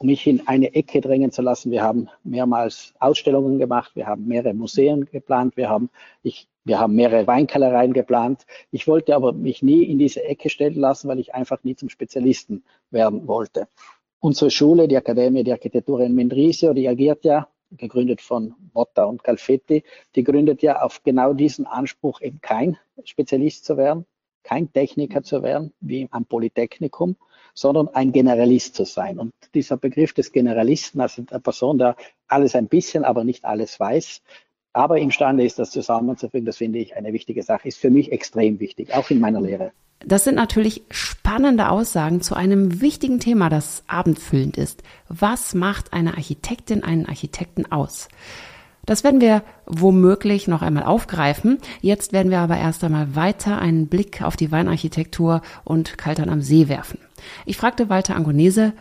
mich 0.00 0.26
in 0.26 0.46
eine 0.46 0.74
Ecke 0.74 1.00
drängen 1.00 1.32
zu 1.32 1.42
lassen. 1.42 1.70
Wir 1.72 1.82
haben 1.82 2.08
mehrmals 2.22 2.94
Ausstellungen 3.00 3.58
gemacht, 3.58 3.92
wir 3.94 4.06
haben 4.06 4.26
mehrere 4.26 4.54
Museen 4.54 5.06
geplant, 5.06 5.56
wir 5.56 5.68
haben, 5.68 5.90
ich, 6.22 6.48
wir 6.64 6.78
haben 6.78 6.94
mehrere 6.94 7.26
Weinkellereien 7.26 7.92
geplant. 7.92 8.46
Ich 8.70 8.86
wollte 8.86 9.16
aber 9.16 9.32
mich 9.32 9.62
nie 9.62 9.82
in 9.82 9.98
diese 9.98 10.22
Ecke 10.22 10.50
stellen 10.50 10.76
lassen, 10.76 11.08
weil 11.08 11.18
ich 11.18 11.34
einfach 11.34 11.64
nie 11.64 11.74
zum 11.74 11.88
Spezialisten 11.88 12.62
werden 12.90 13.26
wollte. 13.26 13.66
Unsere 14.20 14.52
Schule, 14.52 14.86
die 14.86 14.96
Akademie 14.96 15.42
der 15.42 15.54
Architektur 15.54 16.00
in 16.00 16.14
Mendrisio, 16.14 16.72
die 16.72 16.88
agiert 16.88 17.24
ja 17.24 17.48
gegründet 17.76 18.20
von 18.20 18.54
Motta 18.74 19.04
und 19.04 19.24
Calfetti, 19.24 19.84
die 20.14 20.24
gründet 20.24 20.62
ja 20.62 20.82
auf 20.82 21.02
genau 21.02 21.32
diesen 21.32 21.66
Anspruch, 21.66 22.20
eben 22.20 22.40
kein 22.40 22.78
Spezialist 23.04 23.64
zu 23.64 23.76
werden, 23.76 24.06
kein 24.42 24.72
Techniker 24.72 25.22
zu 25.22 25.42
werden, 25.42 25.72
wie 25.80 26.08
am 26.10 26.24
Polytechnikum, 26.24 27.16
sondern 27.54 27.88
ein 27.88 28.12
Generalist 28.12 28.74
zu 28.74 28.84
sein. 28.84 29.18
Und 29.18 29.32
dieser 29.54 29.76
Begriff 29.76 30.12
des 30.12 30.32
Generalisten, 30.32 31.00
also 31.00 31.22
der 31.22 31.38
Person, 31.38 31.78
der 31.78 31.96
alles 32.28 32.54
ein 32.54 32.68
bisschen, 32.68 33.04
aber 33.04 33.24
nicht 33.24 33.44
alles 33.44 33.78
weiß, 33.78 34.22
aber 34.72 34.98
imstande 34.98 35.44
ist, 35.44 35.58
das 35.58 35.70
zusammenzufügen, 35.70 36.46
das 36.46 36.56
finde 36.56 36.78
ich 36.78 36.96
eine 36.96 37.12
wichtige 37.12 37.42
Sache, 37.42 37.68
ist 37.68 37.78
für 37.78 37.90
mich 37.90 38.10
extrem 38.10 38.58
wichtig, 38.58 38.94
auch 38.94 39.10
in 39.10 39.20
meiner 39.20 39.40
Lehre. 39.40 39.72
Das 40.06 40.24
sind 40.24 40.34
natürlich 40.34 40.82
spannende 40.90 41.68
Aussagen 41.68 42.20
zu 42.20 42.34
einem 42.34 42.80
wichtigen 42.80 43.20
Thema, 43.20 43.48
das 43.48 43.84
abendfüllend 43.86 44.56
ist. 44.56 44.82
Was 45.08 45.54
macht 45.54 45.92
eine 45.92 46.14
Architektin 46.14 46.82
einen 46.82 47.06
Architekten 47.06 47.70
aus? 47.70 48.08
Das 48.84 49.04
werden 49.04 49.20
wir 49.20 49.42
womöglich 49.66 50.48
noch 50.48 50.60
einmal 50.60 50.82
aufgreifen. 50.82 51.58
Jetzt 51.80 52.12
werden 52.12 52.32
wir 52.32 52.40
aber 52.40 52.56
erst 52.56 52.82
einmal 52.82 53.14
weiter 53.14 53.60
einen 53.60 53.86
Blick 53.86 54.22
auf 54.22 54.36
die 54.36 54.50
Weinarchitektur 54.50 55.42
und 55.64 55.98
Kaltern 55.98 56.28
am 56.28 56.42
See 56.42 56.68
werfen. 56.68 56.98
Ich 57.46 57.56
fragte 57.56 57.88
Walter 57.88 58.16
Angonese, 58.16 58.72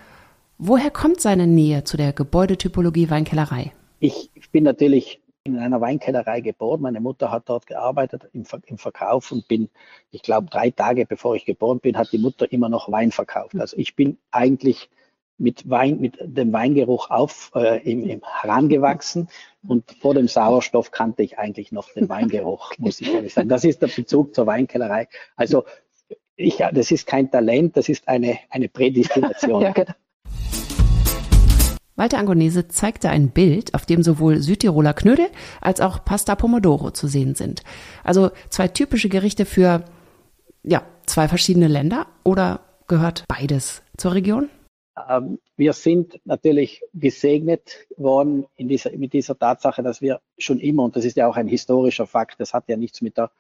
woher 0.58 0.90
kommt 0.90 1.22
seine 1.22 1.46
Nähe 1.46 1.84
zu 1.84 1.98
der 1.98 2.13
Gebäudetypologie 2.13 3.12
Weinkellerei? 3.12 3.74
Ich 4.00 4.32
bin 4.51 4.63
natürlich 4.63 5.22
in 5.43 5.57
einer 5.57 5.81
Weinkellerei 5.81 6.41
geboren. 6.41 6.81
Meine 6.81 7.00
Mutter 7.00 7.31
hat 7.31 7.50
dort 7.50 7.65
gearbeitet 7.65 8.29
im, 8.33 8.45
Ver 8.45 8.62
im 8.65 8.77
Verkauf 8.77 9.31
und 9.31 9.48
bin, 9.48 9.69
ich 10.12 10.21
glaube, 10.21 10.48
drei 10.50 10.69
Tage 10.69 11.05
bevor 11.05 11.36
ich 11.36 11.45
geboren 11.45 11.79
bin, 11.79 11.98
hat 11.98 12.12
die 12.12 12.19
Mutter 12.19 12.51
immer 12.51 12.69
noch 12.69 12.91
Wein 12.91 13.12
verkauft. 13.12 13.55
Also 13.60 13.77
ich 13.77 13.95
bin 13.95 14.17
eigentlich 14.29 14.89
mit 15.38 15.67
Wein, 15.67 16.00
mit 16.00 16.17
dem 16.21 16.53
Weingeruch 16.53 17.10
auf 17.10 17.51
äh, 17.55 17.81
im, 17.89 18.07
im 18.07 18.21
herangewachsen 18.24 19.27
und 19.67 19.91
vor 20.00 20.13
dem 20.13 20.27
Sauerstoff 20.27 20.91
kannte 20.91 21.24
ich 21.24 21.39
eigentlich 21.39 21.71
noch 21.71 21.91
den 21.93 22.10
Weingeruch, 22.10 22.74
muss 22.77 23.01
ich 23.01 23.12
ehrlich 23.12 23.33
sagen. 23.33 23.50
Das 23.50 23.63
ist 23.63 23.81
der 23.81 23.88
Bezug 23.88 24.36
zur 24.36 24.45
Weinkellerei. 24.45 25.07
Also 25.36 25.65
ich, 26.36 26.57
das 26.57 26.91
ist 26.91 27.07
kein 27.07 27.31
Talent, 27.31 27.77
das 27.77 27.89
ist 27.89 28.07
eine, 28.07 28.38
eine 28.51 28.69
Prädestination. 28.69 29.62
ja, 29.63 29.71
genau. 29.71 29.93
Walter 31.95 32.17
Angonese 32.17 32.67
zeigte 32.67 33.10
ein 33.10 33.29
Bild, 33.29 33.74
auf 33.74 33.86
dem 33.86 34.01
sowohl 34.03 34.39
Südtiroler 34.39 34.93
Knödel 34.93 35.27
als 35.60 35.81
auch 35.81 36.03
Pasta 36.03 36.36
Pomodoro 36.36 36.91
zu 36.91 37.07
sehen 37.07 37.36
sind. 37.36 37.63
Also 38.03 38.31
zwei 38.50 38.67
typische 38.67 39.10
Gerichte 39.10 39.45
für, 39.45 39.83
ja, 40.63 40.83
zwei 41.05 41.27
verschiedene 41.27 41.67
Länder 41.67 42.07
oder 42.24 42.62
gehört 42.88 43.25
beides 43.27 43.83
zur 43.98 44.13
Region? 44.13 44.50
Ähm, 45.10 45.39
wir 45.55 45.74
sind 45.74 46.19
natürlich 46.25 46.81
gesegnet 46.93 47.88
worden 47.98 48.45
dieser, 48.57 48.91
mit 48.98 49.13
dieser 49.13 49.38
Tatsache, 49.38 49.83
dass 49.83 50.01
wir 50.01 50.21
schon 50.38 50.60
immer, 50.60 50.83
und 50.83 50.95
das 50.95 51.05
ist 51.05 51.17
ja 51.17 51.27
auch 51.27 51.38
ein 51.38 51.48
historischer 51.48 52.07
Fakt, 52.07 52.39
das 52.39 52.53
hat 52.53 52.67
ja 52.67 52.77
nichts 52.77 53.01
mit 53.01 53.17
der 53.17 53.31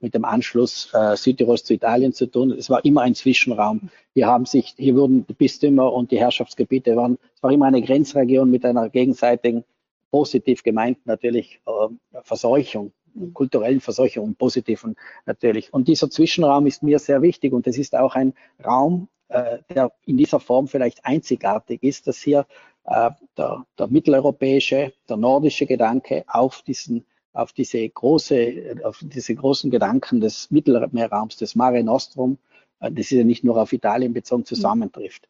mit 0.00 0.14
dem 0.14 0.24
Anschluss 0.24 0.92
äh, 0.92 1.16
Südtirols 1.16 1.64
zu 1.64 1.74
Italien 1.74 2.12
zu 2.12 2.26
tun. 2.26 2.52
Es 2.52 2.70
war 2.70 2.84
immer 2.84 3.02
ein 3.02 3.14
Zwischenraum. 3.14 3.90
Hier 4.14 4.26
haben 4.26 4.46
sich, 4.46 4.74
hier 4.76 4.94
wurden 4.94 5.26
die 5.26 5.32
Bistümer 5.32 5.92
und 5.92 6.10
die 6.10 6.18
Herrschaftsgebiete 6.18 6.96
waren, 6.96 7.18
es 7.34 7.42
war 7.42 7.52
immer 7.52 7.66
eine 7.66 7.82
Grenzregion 7.82 8.50
mit 8.50 8.64
einer 8.64 8.88
gegenseitigen, 8.88 9.64
positiv 10.10 10.62
gemeinten 10.62 11.02
natürlich 11.06 11.60
äh, 11.66 12.20
Verseuchung, 12.22 12.92
kulturellen 13.32 13.80
Verseuchung 13.80 14.34
positiven 14.36 14.96
natürlich. 15.26 15.72
Und 15.72 15.88
dieser 15.88 16.08
Zwischenraum 16.08 16.66
ist 16.66 16.82
mir 16.82 16.98
sehr 16.98 17.22
wichtig 17.22 17.52
und 17.52 17.66
es 17.66 17.78
ist 17.78 17.96
auch 17.96 18.14
ein 18.14 18.34
Raum, 18.64 19.08
äh, 19.28 19.58
der 19.74 19.92
in 20.06 20.16
dieser 20.16 20.38
Form 20.38 20.68
vielleicht 20.68 21.04
einzigartig 21.04 21.82
ist, 21.82 22.06
dass 22.06 22.18
hier 22.18 22.46
äh, 22.84 23.10
der, 23.36 23.64
der 23.78 23.88
mitteleuropäische, 23.88 24.92
der 25.08 25.16
nordische 25.16 25.66
Gedanke 25.66 26.24
auf 26.28 26.62
diesen 26.62 27.04
auf 27.34 27.52
diese 27.52 27.86
große, 27.86 28.76
auf 28.84 29.00
diese 29.02 29.34
großen 29.34 29.70
Gedanken 29.70 30.20
des 30.20 30.50
Mittelmeerraums, 30.50 31.36
des 31.36 31.54
Mare 31.54 31.82
Nostrum, 31.82 32.38
äh, 32.80 32.90
das 32.90 33.06
ist 33.06 33.10
ja 33.10 33.24
nicht 33.24 33.44
nur 33.44 33.60
auf 33.60 33.72
Italien 33.72 34.14
bezogen, 34.14 34.44
zusammentrifft. 34.44 35.28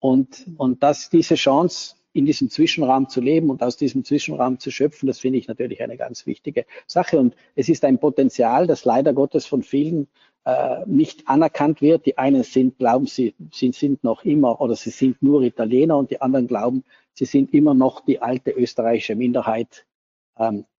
Und, 0.00 0.46
und 0.56 0.82
dass 0.82 1.10
diese 1.10 1.36
Chance 1.36 1.94
in 2.14 2.26
diesem 2.26 2.50
Zwischenraum 2.50 3.08
zu 3.08 3.20
leben 3.20 3.50
und 3.50 3.62
aus 3.62 3.76
diesem 3.76 4.04
Zwischenraum 4.04 4.58
zu 4.58 4.70
schöpfen, 4.70 5.06
das 5.06 5.20
finde 5.20 5.38
ich 5.38 5.46
natürlich 5.46 5.82
eine 5.82 5.96
ganz 5.96 6.26
wichtige 6.26 6.66
Sache. 6.86 7.18
Und 7.18 7.36
es 7.54 7.68
ist 7.68 7.84
ein 7.84 7.98
Potenzial, 7.98 8.66
das 8.66 8.84
leider 8.84 9.12
Gottes 9.12 9.46
von 9.46 9.62
vielen 9.62 10.08
äh, 10.44 10.84
nicht 10.86 11.28
anerkannt 11.28 11.80
wird. 11.80 12.06
Die 12.06 12.18
einen 12.18 12.42
sind, 12.42 12.78
glauben, 12.78 13.06
sie, 13.06 13.34
sie 13.52 13.72
sind 13.72 14.02
noch 14.04 14.24
immer 14.24 14.60
oder 14.60 14.74
sie 14.74 14.90
sind 14.90 15.22
nur 15.22 15.42
Italiener 15.42 15.96
und 15.96 16.10
die 16.10 16.20
anderen 16.20 16.48
glauben, 16.48 16.84
sie 17.14 17.26
sind 17.26 17.54
immer 17.54 17.74
noch 17.74 18.00
die 18.00 18.20
alte 18.20 18.50
österreichische 18.50 19.14
Minderheit 19.14 19.86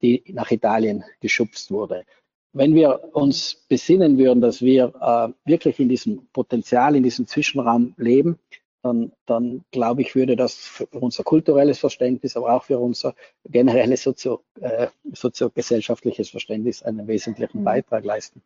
die 0.01 0.23
nach 0.27 0.51
Italien 0.51 1.03
geschubst 1.21 1.71
wurde. 1.71 2.05
Wenn 2.53 2.75
wir 2.75 3.15
uns 3.15 3.63
besinnen 3.67 4.17
würden, 4.17 4.41
dass 4.41 4.61
wir 4.61 4.93
äh, 5.01 5.49
wirklich 5.49 5.79
in 5.79 5.89
diesem 5.89 6.27
Potenzial, 6.33 6.95
in 6.95 7.03
diesem 7.03 7.25
Zwischenraum 7.27 7.95
leben, 7.97 8.37
dann, 8.83 9.11
dann 9.25 9.63
glaube 9.71 10.01
ich, 10.01 10.13
würde 10.13 10.35
das 10.35 10.55
für 10.55 10.85
unser 10.87 11.23
kulturelles 11.23 11.79
Verständnis, 11.79 12.35
aber 12.35 12.53
auch 12.53 12.63
für 12.63 12.77
unser 12.77 13.15
generelles 13.45 14.03
sozio, 14.03 14.41
äh, 14.59 14.87
soziogesellschaftliches 15.13 16.29
Verständnis 16.29 16.83
einen 16.83 17.07
wesentlichen 17.07 17.61
mhm. 17.61 17.63
Beitrag 17.63 18.03
leisten. 18.03 18.41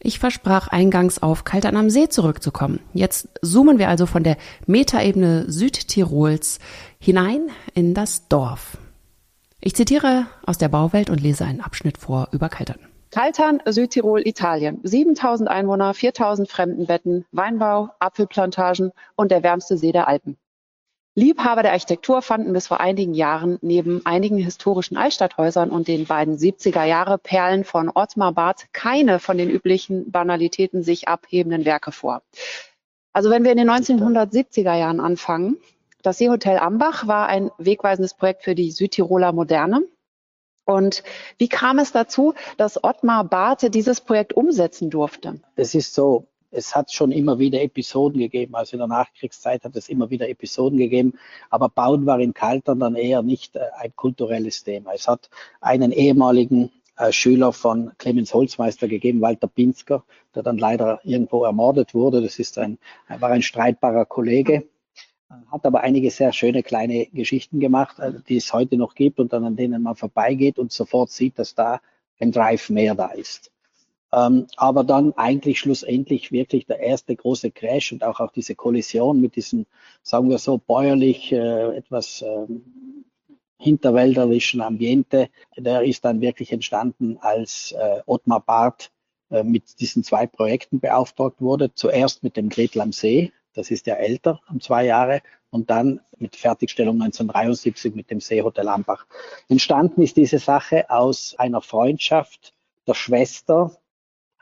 Ich 0.00 0.18
versprach 0.18 0.68
eingangs 0.68 1.22
auf 1.22 1.44
Kaltern 1.44 1.76
am 1.76 1.90
See 1.90 2.08
zurückzukommen. 2.08 2.80
Jetzt 2.92 3.28
zoomen 3.42 3.78
wir 3.78 3.88
also 3.88 4.06
von 4.06 4.24
der 4.24 4.36
Metaebene 4.66 5.50
Südtirols 5.50 6.58
hinein 6.98 7.50
in 7.74 7.94
das 7.94 8.28
Dorf. 8.28 8.76
Ich 9.66 9.74
zitiere 9.74 10.26
aus 10.44 10.58
der 10.58 10.68
Bauwelt 10.68 11.08
und 11.08 11.22
lese 11.22 11.46
einen 11.46 11.62
Abschnitt 11.62 11.96
vor 11.96 12.28
über 12.32 12.50
Kaltern. 12.50 12.80
Kaltern, 13.10 13.62
Südtirol, 13.64 14.20
Italien. 14.28 14.78
7000 14.82 15.48
Einwohner, 15.48 15.94
4000 15.94 16.50
Fremdenbetten, 16.50 17.24
Weinbau, 17.32 17.88
Apfelplantagen 17.98 18.92
und 19.16 19.30
der 19.30 19.42
wärmste 19.42 19.78
See 19.78 19.90
der 19.90 20.06
Alpen. 20.06 20.36
Liebhaber 21.14 21.62
der 21.62 21.72
Architektur 21.72 22.20
fanden 22.20 22.52
bis 22.52 22.66
vor 22.66 22.80
einigen 22.80 23.14
Jahren 23.14 23.58
neben 23.62 24.04
einigen 24.04 24.36
historischen 24.36 24.98
Altstadthäusern 24.98 25.70
und 25.70 25.88
den 25.88 26.04
beiden 26.04 26.36
70er 26.36 26.84
Jahre 26.84 27.16
Perlen 27.16 27.64
von 27.64 27.90
Ottmar 27.94 28.32
Barth 28.32 28.66
keine 28.74 29.18
von 29.18 29.38
den 29.38 29.48
üblichen 29.48 30.10
Banalitäten 30.10 30.82
sich 30.82 31.08
abhebenden 31.08 31.64
Werke 31.64 31.90
vor. 31.90 32.20
Also 33.14 33.30
wenn 33.30 33.44
wir 33.44 33.52
in 33.52 33.56
den 33.56 33.70
1970er 33.70 34.74
Jahren 34.74 35.00
anfangen, 35.00 35.56
das 36.04 36.18
Seehotel 36.18 36.58
Ambach 36.58 37.06
war 37.06 37.26
ein 37.28 37.50
wegweisendes 37.56 38.14
Projekt 38.14 38.44
für 38.44 38.54
die 38.54 38.70
Südtiroler 38.70 39.32
Moderne. 39.32 39.82
Und 40.66 41.02
wie 41.38 41.48
kam 41.48 41.78
es 41.78 41.92
dazu, 41.92 42.34
dass 42.58 42.82
Ottmar 42.84 43.24
Barthe 43.24 43.70
dieses 43.70 44.02
Projekt 44.02 44.34
umsetzen 44.34 44.90
durfte? 44.90 45.40
Es 45.56 45.74
ist 45.74 45.94
so, 45.94 46.26
es 46.50 46.76
hat 46.76 46.92
schon 46.92 47.10
immer 47.10 47.38
wieder 47.38 47.62
Episoden 47.62 48.18
gegeben. 48.18 48.54
Also 48.54 48.74
in 48.74 48.80
der 48.80 48.86
Nachkriegszeit 48.86 49.64
hat 49.64 49.76
es 49.76 49.88
immer 49.88 50.10
wieder 50.10 50.28
Episoden 50.28 50.78
gegeben. 50.78 51.14
Aber 51.48 51.70
Bauen 51.70 52.04
war 52.04 52.20
in 52.20 52.34
Kaltern 52.34 52.80
dann 52.80 52.96
eher 52.96 53.22
nicht 53.22 53.56
äh, 53.56 53.60
ein 53.78 53.96
kulturelles 53.96 54.62
Thema. 54.62 54.92
Es 54.92 55.08
hat 55.08 55.30
einen 55.62 55.90
ehemaligen 55.90 56.70
äh, 56.98 57.12
Schüler 57.12 57.54
von 57.54 57.92
Clemens 57.96 58.34
Holzmeister 58.34 58.88
gegeben, 58.88 59.22
Walter 59.22 59.48
Pinsker, 59.48 60.04
der 60.34 60.42
dann 60.42 60.58
leider 60.58 61.00
irgendwo 61.02 61.44
ermordet 61.44 61.94
wurde. 61.94 62.20
Das 62.20 62.38
ist 62.38 62.58
ein, 62.58 62.78
war 63.08 63.30
ein 63.30 63.42
streitbarer 63.42 64.04
Kollege 64.04 64.64
hat 65.50 65.64
aber 65.66 65.80
einige 65.80 66.10
sehr 66.10 66.32
schöne 66.32 66.62
kleine 66.62 67.06
Geschichten 67.06 67.60
gemacht, 67.60 67.98
äh, 67.98 68.12
die 68.28 68.36
es 68.36 68.52
heute 68.52 68.76
noch 68.76 68.94
gibt 68.94 69.20
und 69.20 69.32
dann 69.32 69.44
an 69.44 69.56
denen 69.56 69.82
man 69.82 69.96
vorbeigeht 69.96 70.58
und 70.58 70.72
sofort 70.72 71.10
sieht, 71.10 71.38
dass 71.38 71.54
da 71.54 71.80
ein 72.20 72.32
Drive 72.32 72.70
mehr 72.70 72.94
da 72.94 73.08
ist. 73.08 73.50
Ähm, 74.12 74.46
aber 74.56 74.84
dann 74.84 75.12
eigentlich 75.14 75.58
schlussendlich 75.58 76.30
wirklich 76.30 76.66
der 76.66 76.80
erste 76.80 77.16
große 77.16 77.50
Crash 77.50 77.92
und 77.92 78.04
auch, 78.04 78.20
auch 78.20 78.30
diese 78.30 78.54
Kollision 78.54 79.20
mit 79.20 79.36
diesem, 79.36 79.66
sagen 80.02 80.30
wir 80.30 80.38
so, 80.38 80.58
bäuerlich, 80.58 81.32
äh, 81.32 81.76
etwas 81.76 82.22
ähm, 82.22 82.62
hinterwälderischen 83.58 84.60
Ambiente, 84.60 85.28
der 85.56 85.82
ist 85.82 86.04
dann 86.04 86.20
wirklich 86.20 86.52
entstanden, 86.52 87.18
als 87.20 87.72
äh, 87.72 88.00
Ottmar 88.06 88.40
Barth 88.40 88.90
mit 89.42 89.80
diesen 89.80 90.04
zwei 90.04 90.26
Projekten 90.26 90.78
beauftragt 90.78 91.40
wurde. 91.40 91.74
Zuerst 91.74 92.22
mit 92.22 92.36
dem 92.36 92.50
Gretel 92.50 92.82
am 92.82 92.92
See, 92.92 93.32
das 93.54 93.70
ist 93.70 93.86
ja 93.86 93.94
älter, 93.94 94.40
um 94.50 94.60
zwei 94.60 94.84
Jahre, 94.84 95.22
und 95.50 95.70
dann 95.70 96.00
mit 96.18 96.36
Fertigstellung 96.36 97.00
1973 97.00 97.94
mit 97.94 98.10
dem 98.10 98.20
Seehotel 98.20 98.68
Ambach. 98.68 99.06
Entstanden 99.48 100.02
ist 100.02 100.16
diese 100.16 100.38
Sache 100.38 100.90
aus 100.90 101.36
einer 101.38 101.60
Freundschaft 101.60 102.54
der 102.86 102.94
Schwester. 102.94 103.76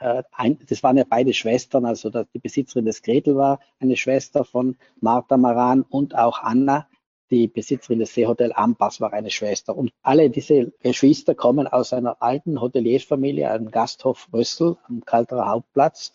Äh, 0.01 0.23
das 0.69 0.83
waren 0.83 0.97
ja 0.97 1.05
beide 1.09 1.35
Schwestern, 1.35 1.85
also 1.85 2.11
die 2.11 2.39
Besitzerin 2.39 2.87
des 2.87 3.03
Gretel 3.03 3.37
war 3.37 3.61
eine 3.79 3.97
Schwester 3.97 4.45
von 4.45 4.77
Martha 5.01 5.37
Maran 5.37 5.83
und 5.83 6.15
auch 6.17 6.43
Anna, 6.43 6.89
die 7.33 7.49
Besitzerin 7.49 7.99
des 7.99 8.13
Seehotel 8.15 8.53
Ambach 8.53 9.01
war 9.01 9.13
eine 9.13 9.31
Schwester. 9.31 9.75
Und 9.75 9.91
alle 10.03 10.29
diese 10.29 10.71
Geschwister 10.83 11.35
kommen 11.35 11.67
aus 11.67 11.93
einer 11.95 12.23
alten 12.23 12.61
Hoteliersfamilie, 12.61 13.51
einem 13.51 13.71
Gasthof 13.71 14.29
Rössel 14.33 14.77
am 14.87 15.03
Kalterer 15.05 15.49
Hauptplatz. 15.49 16.13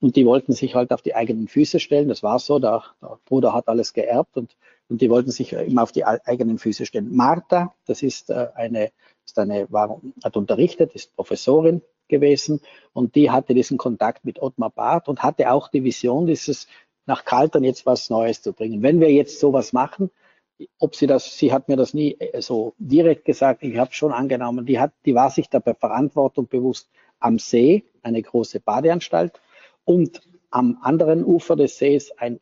Und 0.00 0.16
die 0.16 0.24
wollten 0.24 0.52
sich 0.52 0.74
halt 0.74 0.92
auf 0.92 1.02
die 1.02 1.14
eigenen 1.14 1.46
Füße 1.46 1.78
stellen. 1.78 2.08
Das 2.08 2.22
war 2.22 2.38
so. 2.38 2.58
Der, 2.58 2.82
der 3.02 3.18
Bruder 3.26 3.52
hat 3.52 3.68
alles 3.68 3.92
geerbt 3.92 4.36
und, 4.36 4.56
und 4.88 5.00
die 5.02 5.10
wollten 5.10 5.30
sich 5.30 5.52
immer 5.52 5.82
auf 5.82 5.92
die 5.92 6.04
eigenen 6.04 6.58
Füße 6.58 6.86
stellen. 6.86 7.14
Martha, 7.14 7.74
das 7.86 8.02
ist 8.02 8.30
äh, 8.30 8.48
eine, 8.54 8.90
ist 9.26 9.38
eine 9.38 9.70
war, 9.70 10.00
hat 10.24 10.36
unterrichtet, 10.36 10.94
ist 10.94 11.14
Professorin 11.14 11.82
gewesen 12.08 12.60
und 12.92 13.14
die 13.14 13.30
hatte 13.30 13.54
diesen 13.54 13.78
Kontakt 13.78 14.24
mit 14.24 14.42
Ottmar 14.42 14.70
Barth 14.70 15.08
und 15.08 15.22
hatte 15.22 15.52
auch 15.52 15.68
die 15.68 15.84
Vision, 15.84 16.26
dieses 16.26 16.66
nach 17.06 17.24
Kaltern 17.24 17.64
jetzt 17.64 17.86
was 17.86 18.10
Neues 18.10 18.42
zu 18.42 18.52
bringen. 18.52 18.82
Wenn 18.82 19.00
wir 19.00 19.12
jetzt 19.12 19.38
sowas 19.38 19.72
machen, 19.72 20.10
ob 20.78 20.94
sie 20.94 21.06
das, 21.06 21.38
sie 21.38 21.52
hat 21.52 21.68
mir 21.68 21.76
das 21.76 21.94
nie 21.94 22.16
äh, 22.18 22.40
so 22.40 22.74
direkt 22.78 23.24
gesagt, 23.24 23.62
ich 23.62 23.76
habe 23.76 23.92
schon 23.92 24.12
angenommen, 24.12 24.66
die 24.66 24.78
hat, 24.78 24.92
die 25.04 25.14
war 25.14 25.30
sich 25.30 25.48
der 25.48 25.62
Verantwortung 25.62 26.46
bewusst, 26.48 26.88
am 27.18 27.38
See 27.38 27.84
eine 28.02 28.22
große 28.22 28.60
Badeanstalt 28.60 29.40
und 29.84 30.20
am 30.50 30.78
anderen 30.82 31.24
Ufer 31.24 31.56
des 31.56 31.78
Sees 31.78 32.10
ein 32.18 32.40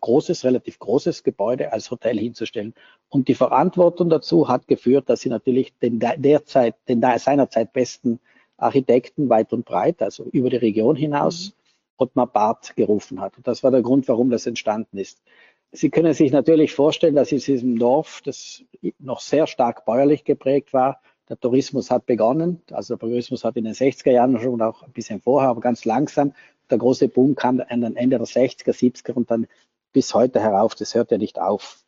großes, 0.00 0.44
relativ 0.44 0.78
großes 0.78 1.22
Gebäude 1.22 1.72
als 1.72 1.90
Hotel 1.90 2.18
hinzustellen. 2.18 2.74
Und 3.08 3.28
die 3.28 3.34
Verantwortung 3.34 4.10
dazu 4.10 4.48
hat 4.48 4.68
geführt, 4.68 5.08
dass 5.08 5.20
sie 5.20 5.28
natürlich 5.28 5.72
den 5.78 6.00
derzeit, 6.00 6.74
den 6.88 7.02
seinerzeit 7.18 7.72
besten 7.72 8.20
Architekten 8.56 9.28
weit 9.28 9.52
und 9.52 9.64
breit, 9.64 10.02
also 10.02 10.24
über 10.24 10.50
die 10.50 10.56
Region 10.56 10.96
hinaus, 10.96 11.48
mhm. 11.48 11.62
Ottmar 11.98 12.26
Barth 12.26 12.74
gerufen 12.76 13.20
hat. 13.20 13.36
Und 13.36 13.46
das 13.46 13.62
war 13.62 13.70
der 13.70 13.82
Grund, 13.82 14.08
warum 14.08 14.30
das 14.30 14.46
entstanden 14.46 14.98
ist. 14.98 15.22
Sie 15.70 15.88
können 15.88 16.12
sich 16.12 16.32
natürlich 16.32 16.74
vorstellen, 16.74 17.14
dass 17.14 17.32
in 17.32 17.38
diesem 17.38 17.78
Dorf, 17.78 18.20
das 18.24 18.62
noch 18.98 19.20
sehr 19.20 19.46
stark 19.46 19.84
bäuerlich 19.86 20.24
geprägt 20.24 20.72
war, 20.72 21.00
der 21.28 21.38
Tourismus 21.40 21.90
hat 21.90 22.04
begonnen. 22.04 22.60
Also 22.70 22.94
der 22.94 23.08
Tourismus 23.08 23.44
hat 23.44 23.56
in 23.56 23.64
den 23.64 23.74
60er 23.74 24.10
Jahren 24.10 24.38
schon 24.38 24.60
auch 24.60 24.82
ein 24.82 24.92
bisschen 24.92 25.20
vorher, 25.20 25.50
aber 25.50 25.60
ganz 25.60 25.84
langsam. 25.84 26.34
Der 26.72 26.78
große 26.78 27.08
Boom 27.08 27.34
kam 27.34 27.60
an 27.60 27.96
Ende 27.96 28.16
der 28.16 28.26
60er, 28.26 28.72
70er 28.72 29.12
und 29.12 29.30
dann 29.30 29.46
bis 29.92 30.14
heute 30.14 30.40
herauf. 30.40 30.74
Das 30.74 30.94
hört 30.94 31.10
ja 31.10 31.18
nicht 31.18 31.38
auf. 31.38 31.84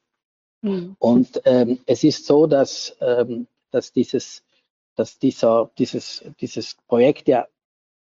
Mhm. 0.61 0.95
Und 0.99 1.41
ähm, 1.47 1.81
es 1.87 2.05
ist 2.05 2.27
so, 2.27 2.47
dass, 2.47 2.95
ähm, 3.01 3.47
dass, 3.71 3.93
dieses, 3.93 4.45
dass 4.95 5.19
dieser, 5.19 5.71
dieses, 5.79 6.23
dieses 6.39 6.77
Projekt 6.87 7.29
ja 7.29 7.49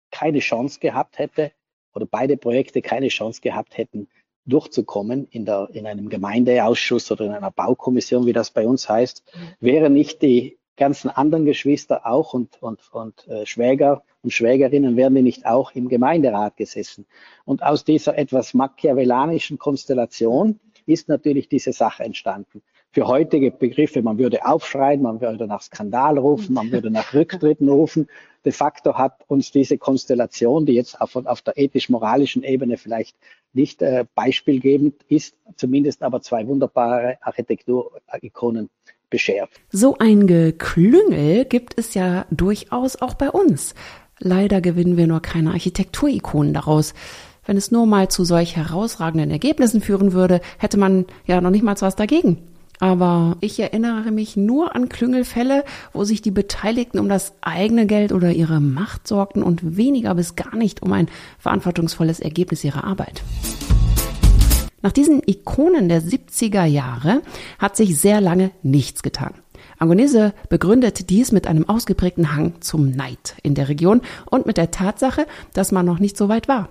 keine 0.09 0.39
Chance 0.39 0.79
gehabt 0.79 1.19
hätte 1.19 1.51
oder 1.93 2.07
beide 2.07 2.35
Projekte 2.35 2.81
keine 2.81 3.09
Chance 3.09 3.41
gehabt 3.41 3.77
hätten, 3.77 4.07
durchzukommen 4.45 5.27
in, 5.29 5.45
der, 5.45 5.69
in 5.71 5.85
einem 5.85 6.09
Gemeindeausschuss 6.09 7.11
oder 7.11 7.25
in 7.25 7.31
einer 7.33 7.51
Baukommission, 7.51 8.25
wie 8.25 8.33
das 8.33 8.49
bei 8.49 8.65
uns 8.65 8.89
heißt, 8.89 9.23
mhm. 9.35 9.39
wäre 9.59 9.89
nicht 9.91 10.23
die 10.23 10.57
ganzen 10.77 11.09
anderen 11.09 11.45
Geschwister 11.45 12.05
auch 12.05 12.33
und, 12.33 12.61
und, 12.61 12.79
und 12.91 13.27
äh, 13.27 13.45
Schwäger 13.45 14.03
und 14.23 14.31
Schwägerinnen 14.31 14.95
wären 14.97 15.15
die 15.15 15.21
nicht 15.21 15.45
auch 15.45 15.71
im 15.73 15.89
Gemeinderat 15.89 16.57
gesessen. 16.57 17.05
Und 17.45 17.63
aus 17.63 17.83
dieser 17.83 18.17
etwas 18.17 18.53
machiavellanischen 18.53 19.57
Konstellation 19.57 20.59
ist 20.85 21.09
natürlich 21.09 21.49
diese 21.49 21.73
Sache 21.73 22.03
entstanden. 22.03 22.61
Für 22.93 23.07
heutige 23.07 23.51
Begriffe, 23.51 24.01
man 24.01 24.17
würde 24.17 24.45
aufschreien, 24.45 25.01
man 25.01 25.21
würde 25.21 25.47
nach 25.47 25.61
Skandal 25.61 26.17
rufen, 26.17 26.53
man 26.53 26.71
würde 26.71 26.91
nach 26.91 27.13
Rücktritten 27.13 27.69
rufen. 27.69 28.09
De 28.43 28.51
facto 28.51 28.97
hat 28.97 29.23
uns 29.27 29.51
diese 29.51 29.77
Konstellation, 29.77 30.65
die 30.65 30.73
jetzt 30.73 30.99
auf, 30.99 31.15
auf 31.15 31.41
der 31.41 31.57
ethisch-moralischen 31.57 32.43
Ebene 32.43 32.77
vielleicht 32.77 33.15
nicht 33.53 33.81
äh, 33.81 34.05
beispielgebend 34.13 35.03
ist, 35.07 35.37
zumindest 35.55 36.03
aber 36.03 36.21
zwei 36.21 36.45
wunderbare 36.47 37.17
Architekturikonen 37.21 38.69
beschert. 39.11 39.51
So 39.71 39.97
ein 39.99 40.25
Geklüngel 40.25 41.45
gibt 41.45 41.77
es 41.77 41.93
ja 41.93 42.25
durchaus 42.31 42.95
auch 42.95 43.13
bei 43.13 43.29
uns. 43.29 43.75
Leider 44.17 44.61
gewinnen 44.61 44.97
wir 44.97 45.05
nur 45.05 45.21
keine 45.21 45.51
Architekturikonen 45.51 46.53
daraus. 46.53 46.95
Wenn 47.45 47.57
es 47.57 47.71
nur 47.71 47.85
mal 47.85 48.07
zu 48.07 48.23
solch 48.23 48.55
herausragenden 48.55 49.31
Ergebnissen 49.31 49.81
führen 49.81 50.13
würde, 50.13 50.41
hätte 50.57 50.77
man 50.77 51.05
ja 51.25 51.41
noch 51.41 51.49
nicht 51.49 51.63
mal 51.63 51.75
was 51.79 51.95
dagegen. 51.95 52.37
Aber 52.79 53.37
ich 53.41 53.59
erinnere 53.59 54.11
mich 54.11 54.35
nur 54.35 54.75
an 54.75 54.89
Klüngelfälle, 54.89 55.63
wo 55.93 56.03
sich 56.03 56.23
die 56.23 56.31
Beteiligten 56.31 56.97
um 56.97 57.09
das 57.09 57.33
eigene 57.41 57.85
Geld 57.85 58.11
oder 58.11 58.31
ihre 58.31 58.59
Macht 58.59 59.07
sorgten 59.07 59.43
und 59.43 59.77
weniger 59.77 60.15
bis 60.15 60.35
gar 60.35 60.55
nicht 60.55 60.81
um 60.81 60.91
ein 60.91 61.07
verantwortungsvolles 61.37 62.19
Ergebnis 62.19 62.63
ihrer 62.63 62.83
Arbeit. 62.83 63.21
Nach 64.81 64.91
diesen 64.91 65.21
Ikonen 65.25 65.89
der 65.89 66.01
70er 66.01 66.65
Jahre 66.65 67.21
hat 67.59 67.75
sich 67.75 67.99
sehr 67.99 68.21
lange 68.21 68.51
nichts 68.63 69.03
getan. 69.03 69.33
Angonese 69.77 70.33
begründet 70.49 71.09
dies 71.09 71.31
mit 71.31 71.47
einem 71.47 71.67
ausgeprägten 71.67 72.35
Hang 72.35 72.61
zum 72.61 72.91
Neid 72.91 73.35
in 73.43 73.55
der 73.55 73.69
Region 73.69 74.01
und 74.29 74.45
mit 74.45 74.57
der 74.57 74.71
Tatsache, 74.71 75.25
dass 75.53 75.71
man 75.71 75.85
noch 75.85 75.99
nicht 75.99 76.17
so 76.17 76.29
weit 76.29 76.47
war. 76.47 76.69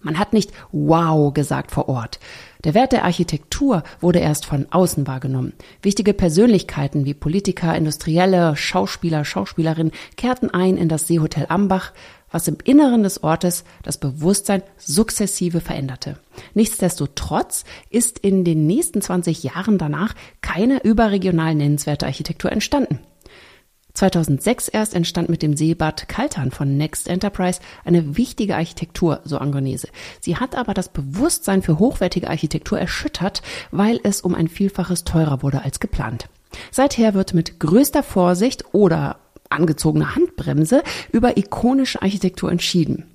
Man 0.00 0.18
hat 0.18 0.32
nicht 0.32 0.52
wow 0.72 1.32
gesagt 1.32 1.70
vor 1.72 1.88
Ort. 1.88 2.20
Der 2.64 2.74
Wert 2.74 2.92
der 2.92 3.04
Architektur 3.04 3.82
wurde 4.00 4.18
erst 4.18 4.46
von 4.46 4.66
außen 4.70 5.06
wahrgenommen. 5.06 5.52
Wichtige 5.82 6.14
Persönlichkeiten 6.14 7.04
wie 7.04 7.14
Politiker, 7.14 7.74
Industrielle, 7.74 8.56
Schauspieler, 8.56 9.24
Schauspielerinnen 9.24 9.92
kehrten 10.16 10.50
ein 10.50 10.76
in 10.76 10.88
das 10.88 11.06
Seehotel 11.06 11.46
Ambach, 11.48 11.92
was 12.30 12.48
im 12.48 12.58
Inneren 12.64 13.02
des 13.02 13.22
Ortes 13.22 13.64
das 13.82 13.98
Bewusstsein 13.98 14.62
sukzessive 14.76 15.60
veränderte. 15.60 16.18
Nichtsdestotrotz 16.54 17.64
ist 17.90 18.18
in 18.18 18.44
den 18.44 18.66
nächsten 18.66 19.00
20 19.00 19.42
Jahren 19.42 19.78
danach 19.78 20.14
keine 20.40 20.82
überregional 20.82 21.54
nennenswerte 21.54 22.06
Architektur 22.06 22.52
entstanden. 22.52 22.98
2006 23.96 24.68
erst 24.68 24.94
entstand 24.94 25.28
mit 25.28 25.42
dem 25.42 25.56
Seebad 25.56 26.06
Kaltern 26.08 26.50
von 26.50 26.76
Next 26.76 27.08
Enterprise 27.08 27.60
eine 27.84 28.16
wichtige 28.16 28.54
Architektur, 28.54 29.20
so 29.24 29.38
Angonese. 29.38 29.88
Sie 30.20 30.36
hat 30.36 30.54
aber 30.54 30.74
das 30.74 30.90
Bewusstsein 30.90 31.62
für 31.62 31.78
hochwertige 31.78 32.28
Architektur 32.28 32.78
erschüttert, 32.78 33.42
weil 33.70 33.98
es 34.02 34.20
um 34.20 34.34
ein 34.34 34.48
Vielfaches 34.48 35.04
teurer 35.04 35.42
wurde 35.42 35.62
als 35.62 35.80
geplant. 35.80 36.28
Seither 36.70 37.14
wird 37.14 37.34
mit 37.34 37.58
größter 37.58 38.02
Vorsicht 38.02 38.66
oder 38.72 39.16
angezogene 39.48 40.14
Handbremse 40.14 40.82
über 41.12 41.36
ikonische 41.36 42.02
Architektur 42.02 42.50
entschieden. 42.50 43.06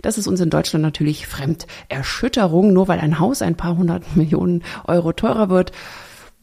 Das 0.00 0.16
ist 0.16 0.26
uns 0.26 0.40
in 0.40 0.50
Deutschland 0.50 0.82
natürlich 0.82 1.26
fremd. 1.26 1.66
Erschütterung, 1.88 2.72
nur 2.72 2.88
weil 2.88 3.00
ein 3.00 3.18
Haus 3.18 3.42
ein 3.42 3.56
paar 3.56 3.76
hundert 3.76 4.16
Millionen 4.16 4.62
Euro 4.86 5.12
teurer 5.12 5.50
wird 5.50 5.72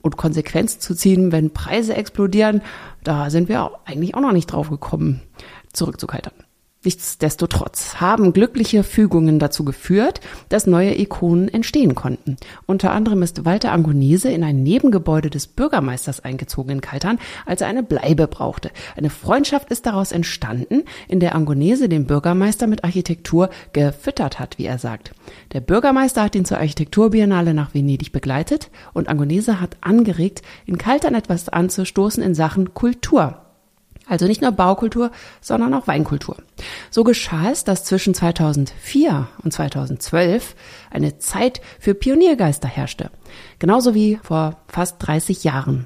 und 0.07 0.17
Konsequenzen 0.17 0.79
zu 0.79 0.95
ziehen, 0.95 1.31
wenn 1.31 1.51
Preise 1.51 1.95
explodieren, 1.95 2.61
da 3.03 3.29
sind 3.29 3.49
wir 3.49 3.71
eigentlich 3.85 4.15
auch 4.15 4.21
noch 4.21 4.31
nicht 4.31 4.47
drauf 4.47 4.69
gekommen, 4.69 5.21
zurückzukaltern. 5.73 6.33
Nichtsdestotrotz 6.83 7.95
haben 7.95 8.33
glückliche 8.33 8.83
Fügungen 8.83 9.39
dazu 9.39 9.65
geführt, 9.65 10.21
dass 10.49 10.67
neue 10.67 10.97
Ikonen 10.97 11.49
entstehen 11.49 11.95
konnten. 11.95 12.37
Unter 12.67 12.91
anderem 12.91 13.23
ist 13.23 13.45
Walter 13.45 13.71
Angonese 13.71 14.29
in 14.29 14.43
ein 14.43 14.61
Nebengebäude 14.61 15.31
des 15.31 15.47
Bürgermeisters 15.47 16.23
eingezogen 16.23 16.73
in 16.73 16.81
Kaltern, 16.81 17.17
als 17.47 17.61
er 17.61 17.67
eine 17.67 17.81
Bleibe 17.81 18.27
brauchte. 18.27 18.69
Eine 18.95 19.09
Freundschaft 19.09 19.71
ist 19.71 19.87
daraus 19.87 20.11
entstanden, 20.11 20.83
in 21.07 21.19
der 21.19 21.33
Angonese 21.35 21.89
den 21.89 22.05
Bürgermeister 22.05 22.67
mit 22.67 22.83
Architektur 22.83 23.49
gefüttert 23.73 24.39
hat, 24.39 24.59
wie 24.59 24.65
er 24.65 24.77
sagt. 24.77 25.11
Der 25.53 25.61
Bürgermeister 25.61 26.23
hat 26.23 26.35
ihn 26.35 26.45
zur 26.45 26.59
Architekturbiennale 26.59 27.55
nach 27.55 27.73
Venedig 27.73 28.11
begleitet 28.11 28.69
und 28.93 29.09
Angonese 29.09 29.59
hat 29.59 29.77
angeregt, 29.81 30.43
in 30.67 30.77
Kaltern 30.77 31.15
etwas 31.15 31.49
anzustoßen 31.49 32.21
in 32.21 32.35
Sachen 32.35 32.75
Kultur. 32.75 33.46
Also 34.07 34.25
nicht 34.25 34.41
nur 34.41 34.51
Baukultur, 34.51 35.11
sondern 35.41 35.73
auch 35.73 35.87
Weinkultur. 35.87 36.37
So 36.89 37.03
geschah 37.03 37.51
es, 37.51 37.63
dass 37.63 37.83
zwischen 37.83 38.13
2004 38.13 39.27
und 39.43 39.51
2012 39.51 40.55
eine 40.89 41.17
Zeit 41.19 41.61
für 41.79 41.93
Pioniergeister 41.93 42.67
herrschte. 42.67 43.11
Genauso 43.59 43.93
wie 43.93 44.19
vor 44.23 44.61
fast 44.67 44.95
30 44.99 45.43
Jahren. 45.43 45.85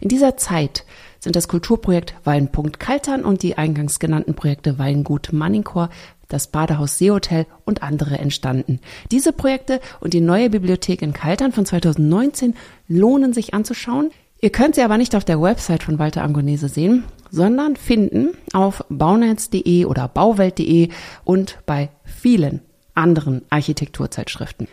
In 0.00 0.08
dieser 0.08 0.36
Zeit 0.36 0.84
sind 1.20 1.36
das 1.36 1.48
Kulturprojekt 1.48 2.14
Weinpunkt 2.24 2.78
Kaltern 2.78 3.24
und 3.24 3.42
die 3.42 3.58
eingangs 3.58 3.98
genannten 3.98 4.34
Projekte 4.34 4.78
Weingut 4.78 5.32
Manningchor, 5.32 5.90
das 6.28 6.48
Badehaus 6.48 6.98
Seehotel 6.98 7.46
und 7.64 7.82
andere 7.82 8.18
entstanden. 8.18 8.80
Diese 9.10 9.32
Projekte 9.32 9.80
und 10.00 10.14
die 10.14 10.20
neue 10.20 10.50
Bibliothek 10.50 11.02
in 11.02 11.12
Kaltern 11.12 11.52
von 11.52 11.66
2019 11.66 12.54
lohnen 12.86 13.32
sich 13.32 13.54
anzuschauen. 13.54 14.10
Ihr 14.40 14.50
könnt 14.50 14.76
sie 14.76 14.82
aber 14.82 14.98
nicht 14.98 15.16
auf 15.16 15.24
der 15.24 15.40
Website 15.40 15.82
von 15.82 15.98
Walter 15.98 16.22
Angonese 16.22 16.68
sehen, 16.68 17.04
sondern 17.30 17.76
finden 17.76 18.36
auf 18.52 18.84
baunetz.de 18.88 19.84
oder 19.84 20.08
bauwelt.de 20.08 20.88
und 21.24 21.58
bei 21.66 21.90
vielen 22.04 22.60
anderen 22.94 23.42
Architekturzeitschriften. 23.50 24.68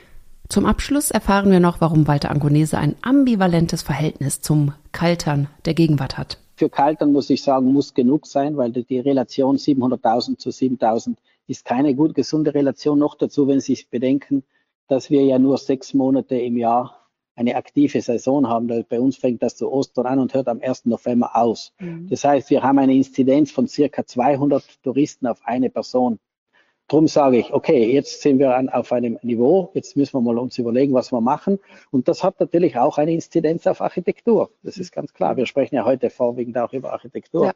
Zum 0.48 0.66
Abschluss 0.66 1.12
erfahren 1.12 1.52
wir 1.52 1.60
noch, 1.60 1.82
warum 1.82 2.08
Walter 2.08 2.30
Angonese 2.30 2.78
ein 2.78 2.96
ambivalentes 3.02 3.82
Verhältnis 3.82 4.42
zum 4.42 4.74
Kaltern 4.92 5.48
der 5.66 5.74
Gegenwart 5.74 6.18
hat. 6.18 6.38
Für 6.56 6.70
Kaltern 6.70 7.12
muss 7.12 7.30
ich 7.30 7.42
sagen, 7.42 7.74
muss 7.74 7.94
genug 7.94 8.28
sein, 8.28 8.56
weil 8.56 8.72
die 8.72 9.00
Relation 9.00 9.58
700.000 9.58 10.38
zu 10.38 10.50
7.000 10.50 11.16
ist 11.48 11.66
keine 11.66 11.96
gut 11.96 12.16
gesunde 12.16 12.54
Relation. 12.54 13.00
Noch 13.00 13.16
dazu, 13.16 13.48
wenn 13.48 13.60
Sie 13.60 13.78
bedenken, 13.90 14.44
dass 14.88 15.10
wir 15.10 15.24
ja 15.24 15.40
nur 15.40 15.58
sechs 15.58 15.94
Monate 15.94 16.38
im 16.38 16.58
Jahr 16.58 17.05
eine 17.36 17.56
aktive 17.56 18.02
Saison 18.02 18.48
haben. 18.48 18.86
Bei 18.90 19.00
uns 19.00 19.18
fängt 19.18 19.44
das 19.44 19.58
zu 19.58 19.72
Ostern 19.72 20.06
an 20.06 20.20
und 20.20 20.34
hört 20.34 20.48
am 20.48 20.62
1. 20.62 20.86
November 20.86 21.36
aus. 21.36 21.74
Mhm. 21.80 22.08
Das 22.10 22.24
heißt, 22.24 22.50
wir 22.50 22.64
haben 22.64 22.80
eine 22.80 22.96
Inzidenz 22.96 23.52
von 23.52 23.68
circa 23.68 24.06
200 24.06 24.82
Touristen 24.84 25.28
auf 25.28 25.42
eine 25.44 25.70
Person. 25.70 26.20
Drum 26.88 27.08
sage 27.08 27.40
ich, 27.40 27.52
okay, 27.52 27.92
jetzt 27.92 28.22
sind 28.22 28.38
wir 28.38 28.56
an, 28.56 28.70
auf 28.70 28.92
einem 28.92 29.18
Niveau, 29.24 29.72
jetzt 29.74 29.98
müssen 29.98 30.14
wir 30.14 30.22
mal 30.22 30.38
uns 30.38 30.58
überlegen, 30.60 30.94
was 30.94 31.12
wir 31.12 31.20
machen. 31.20 31.60
Und 31.90 32.08
das 32.08 32.24
hat 32.24 32.40
natürlich 32.40 32.78
auch 32.78 33.00
eine 33.00 33.12
Inzidenz 33.12 33.66
auf 33.66 33.82
Architektur. 33.82 34.52
Das 34.62 34.78
ist 34.78 34.92
ganz 34.92 35.12
klar. 35.14 35.36
Wir 35.36 35.48
sprechen 35.48 35.76
ja 35.76 35.84
heute 35.84 36.12
vorwiegend 36.12 36.58
auch 36.60 36.74
über 36.74 36.94
Architektur. 36.94 37.48
Ja. 37.48 37.54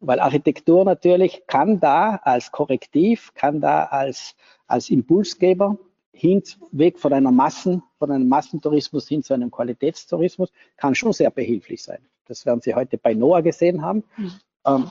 Weil 0.00 0.20
Architektur 0.20 0.84
natürlich 0.84 1.42
kann 1.46 1.80
da 1.80 2.16
als 2.22 2.50
Korrektiv, 2.50 3.32
kann 3.34 3.60
da 3.60 3.84
als, 3.84 4.34
als 4.66 4.88
Impulsgeber 4.88 5.78
hin, 6.16 6.42
weg 6.72 6.98
von 6.98 7.12
einer 7.12 7.30
Massen, 7.30 7.82
von 7.98 8.10
einem 8.10 8.28
Massentourismus 8.28 9.06
hin 9.08 9.22
zu 9.22 9.34
einem 9.34 9.50
Qualitätstourismus, 9.50 10.50
kann 10.76 10.94
schon 10.94 11.12
sehr 11.12 11.30
behilflich 11.30 11.82
sein. 11.82 11.98
Das 12.26 12.46
werden 12.46 12.60
Sie 12.60 12.74
heute 12.74 12.98
bei 12.98 13.14
Noah 13.14 13.42
gesehen 13.42 13.82
haben. 13.82 14.04
Mhm. 14.16 14.32
Ähm, 14.66 14.90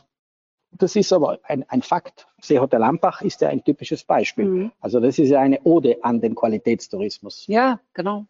das 0.71 0.95
ist 0.95 1.11
aber 1.13 1.39
ein, 1.43 1.63
ein 1.69 1.81
Fakt. 1.81 2.27
Seehotel 2.41 2.79
Lampach 2.79 3.21
ist 3.21 3.41
ja 3.41 3.49
ein 3.49 3.63
typisches 3.63 4.03
Beispiel. 4.03 4.45
Mhm. 4.45 4.71
Also 4.79 4.99
das 4.99 5.17
ist 5.17 5.29
ja 5.29 5.39
eine 5.39 5.61
Ode 5.63 6.03
an 6.03 6.21
den 6.21 6.35
Qualitätstourismus. 6.35 7.47
Ja, 7.47 7.79
genau. 7.93 8.25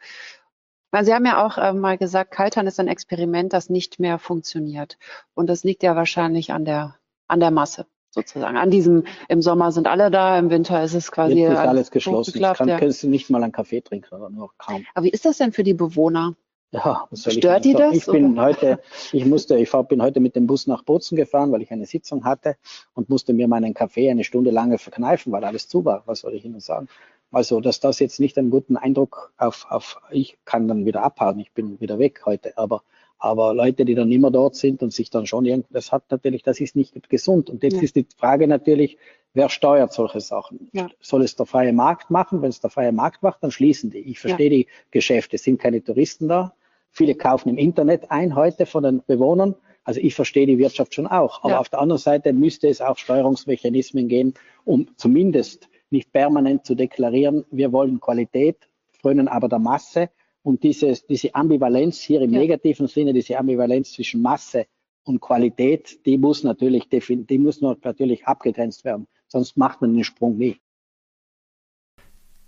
Sie 1.02 1.14
haben 1.14 1.26
ja 1.26 1.46
auch 1.46 1.58
äh, 1.58 1.74
mal 1.74 1.98
gesagt, 1.98 2.32
Kaltern 2.32 2.68
ist 2.68 2.80
ein 2.80 2.88
Experiment, 2.88 3.52
das 3.52 3.70
nicht 3.70 4.00
mehr 4.00 4.18
funktioniert. 4.18 4.98
Und 5.34 5.48
das 5.48 5.66
liegt 5.66 5.84
ja 5.84 5.96
wahrscheinlich 5.96 6.54
an 6.54 6.64
der, 6.64 6.96
an 7.28 7.42
der 7.42 7.52
Masse 7.52 7.86
sozusagen. 8.16 8.58
An 8.58 8.72
diesem, 8.72 9.04
im 9.28 9.44
Sommer 9.44 9.72
sind 9.72 9.86
alle 9.88 10.10
da, 10.10 10.40
im 10.40 10.50
Winter 10.50 10.84
ist 10.84 10.96
es 10.96 11.12
quasi. 11.12 11.36
Jetzt 11.36 11.52
ist 11.52 11.58
alles 11.60 11.92
geschlossen. 11.92 12.40
Jetzt 12.40 12.58
kann, 12.58 12.68
ja. 12.68 12.80
kannst 12.80 13.04
du 13.04 13.08
nicht 13.08 13.30
mal 13.30 13.44
einen 13.44 13.52
Kaffee 13.52 13.82
trinken 13.82 14.16
oder 14.16 14.30
nur 14.30 14.50
kaum. 14.58 14.84
Aber 14.96 15.06
wie 15.06 15.10
ist 15.10 15.26
das 15.26 15.38
denn 15.38 15.52
für 15.52 15.64
die 15.64 15.76
Bewohner? 15.76 16.34
Ja, 16.72 17.08
Stört 17.14 17.64
die 17.64 17.74
das? 17.74 17.96
Ich 17.96 18.06
bin 18.06 18.42
heute, 18.42 18.80
ich 19.14 19.26
musste, 19.26 19.58
ich 19.58 19.72
bin 19.88 20.02
heute 20.02 20.20
mit 20.20 20.36
dem 20.36 20.48
Bus 20.48 20.68
nach 20.68 20.84
Bozen 20.84 21.16
gefahren, 21.16 21.52
weil 21.52 21.62
ich 21.62 21.72
eine 21.72 21.86
Sitzung 21.86 22.26
hatte 22.26 22.58
und 22.94 23.08
musste 23.08 23.34
mir 23.34 23.48
meinen 23.48 23.74
Kaffee 23.74 24.10
eine 24.10 24.24
Stunde 24.26 24.52
lange 24.52 24.78
verkneifen, 24.78 25.32
weil 25.32 25.46
alles 25.46 25.70
zu 25.70 25.86
war. 25.86 26.04
Was 26.06 26.22
soll 26.22 26.34
ich 26.34 26.44
Ihnen 26.44 26.60
sagen? 26.60 26.90
Also, 27.32 27.62
dass 27.62 27.80
das 27.80 28.00
jetzt 28.00 28.20
nicht 28.20 28.38
einen 28.38 28.50
guten 28.50 28.78
Eindruck 28.78 29.32
auf, 29.38 29.68
auf 29.70 30.02
ich 30.10 30.38
kann 30.44 30.68
dann 30.68 30.86
wieder 30.86 31.04
abhauen, 31.04 31.40
ich 31.40 31.52
bin 31.52 31.80
wieder 31.80 31.98
weg 31.98 32.22
heute, 32.26 32.58
aber 32.58 32.82
aber 33.26 33.56
Leute, 33.56 33.86
die 33.86 33.96
dann 33.96 34.12
immer 34.12 34.30
dort 34.30 34.56
sind 34.56 34.84
und 34.84 34.94
sich 34.94 35.10
dann 35.10 35.26
schon 35.26 35.46
irgendwie, 35.46 35.74
das 35.74 35.92
hat 35.92 36.04
natürlich, 36.12 36.44
das 36.44 36.60
ist 36.60 36.76
nicht 36.76 37.10
gesund. 37.10 37.50
Und 37.50 37.64
jetzt 37.64 37.78
ja. 37.78 37.82
ist 37.82 37.96
die 37.96 38.06
Frage 38.16 38.48
natürlich, 38.48 39.00
wer 39.34 39.50
steuert 39.50 39.94
solche 39.94 40.20
Sachen? 40.20 40.70
Ja. 40.74 40.90
Soll 41.02 41.24
es 41.24 41.36
der 41.36 41.48
freie 41.48 41.74
Markt 41.74 42.12
machen? 42.12 42.44
Wenn 42.44 42.50
es 42.50 42.62
der 42.62 42.70
freie 42.70 42.92
Markt 42.92 43.24
macht, 43.24 43.42
dann 43.42 43.50
schließen 43.50 43.90
die. 43.90 43.98
Ich 43.98 44.20
verstehe 44.20 44.52
ja. 44.52 44.58
die 44.58 44.68
Geschäfte, 44.92 45.38
es 45.38 45.44
sind 45.44 45.60
keine 45.60 45.84
Touristen 45.84 46.28
da. 46.28 46.54
Viele 46.92 47.16
kaufen 47.16 47.50
im 47.50 47.58
Internet 47.58 48.12
ein 48.12 48.36
heute 48.36 48.68
von 48.68 48.84
den 48.84 49.02
Bewohnern. 49.08 49.56
Also 49.84 50.02
ich 50.02 50.14
verstehe 50.14 50.46
die 50.46 50.60
Wirtschaft 50.60 50.94
schon 50.94 51.08
auch. 51.08 51.44
Aber 51.44 51.60
auf 51.60 51.70
der 51.70 51.80
anderen 51.80 52.00
Seite 52.00 52.32
müsste 52.32 52.68
es 52.68 52.80
auch 52.80 53.00
Steuerungsmechanismen 53.00 54.08
geben, 54.08 54.36
um 54.66 54.88
zumindest 54.98 55.68
nicht 55.90 56.14
permanent 56.14 56.64
zu 56.64 56.76
deklarieren, 56.76 57.44
wir 57.50 57.72
wollen 57.72 58.00
Qualität, 58.00 58.70
frönen 59.02 59.28
aber 59.28 59.50
der 59.50 59.60
Masse 59.60 60.10
und 60.46 60.62
dieses, 60.62 61.06
diese 61.08 61.34
Ambivalenz 61.34 62.00
hier 62.00 62.22
im 62.22 62.32
ja. 62.32 62.40
negativen 62.40 62.88
Sinne, 62.88 63.14
diese 63.14 63.38
Ambivalenz 63.38 63.94
zwischen 63.94 64.22
Masse 64.22 64.68
und 65.04 65.20
Qualität, 65.20 66.06
die 66.06 66.20
muss 66.20 66.44
natürlich, 66.44 66.88
die 66.88 67.38
muss 67.40 67.62
natürlich 67.62 68.28
abgegrenzt 68.28 68.86
werden. 68.86 69.08
Sonst 69.28 69.58
macht 69.58 69.82
man 69.82 69.96
den 69.96 70.04
Sprung 70.04 70.38
nie. 70.38 70.58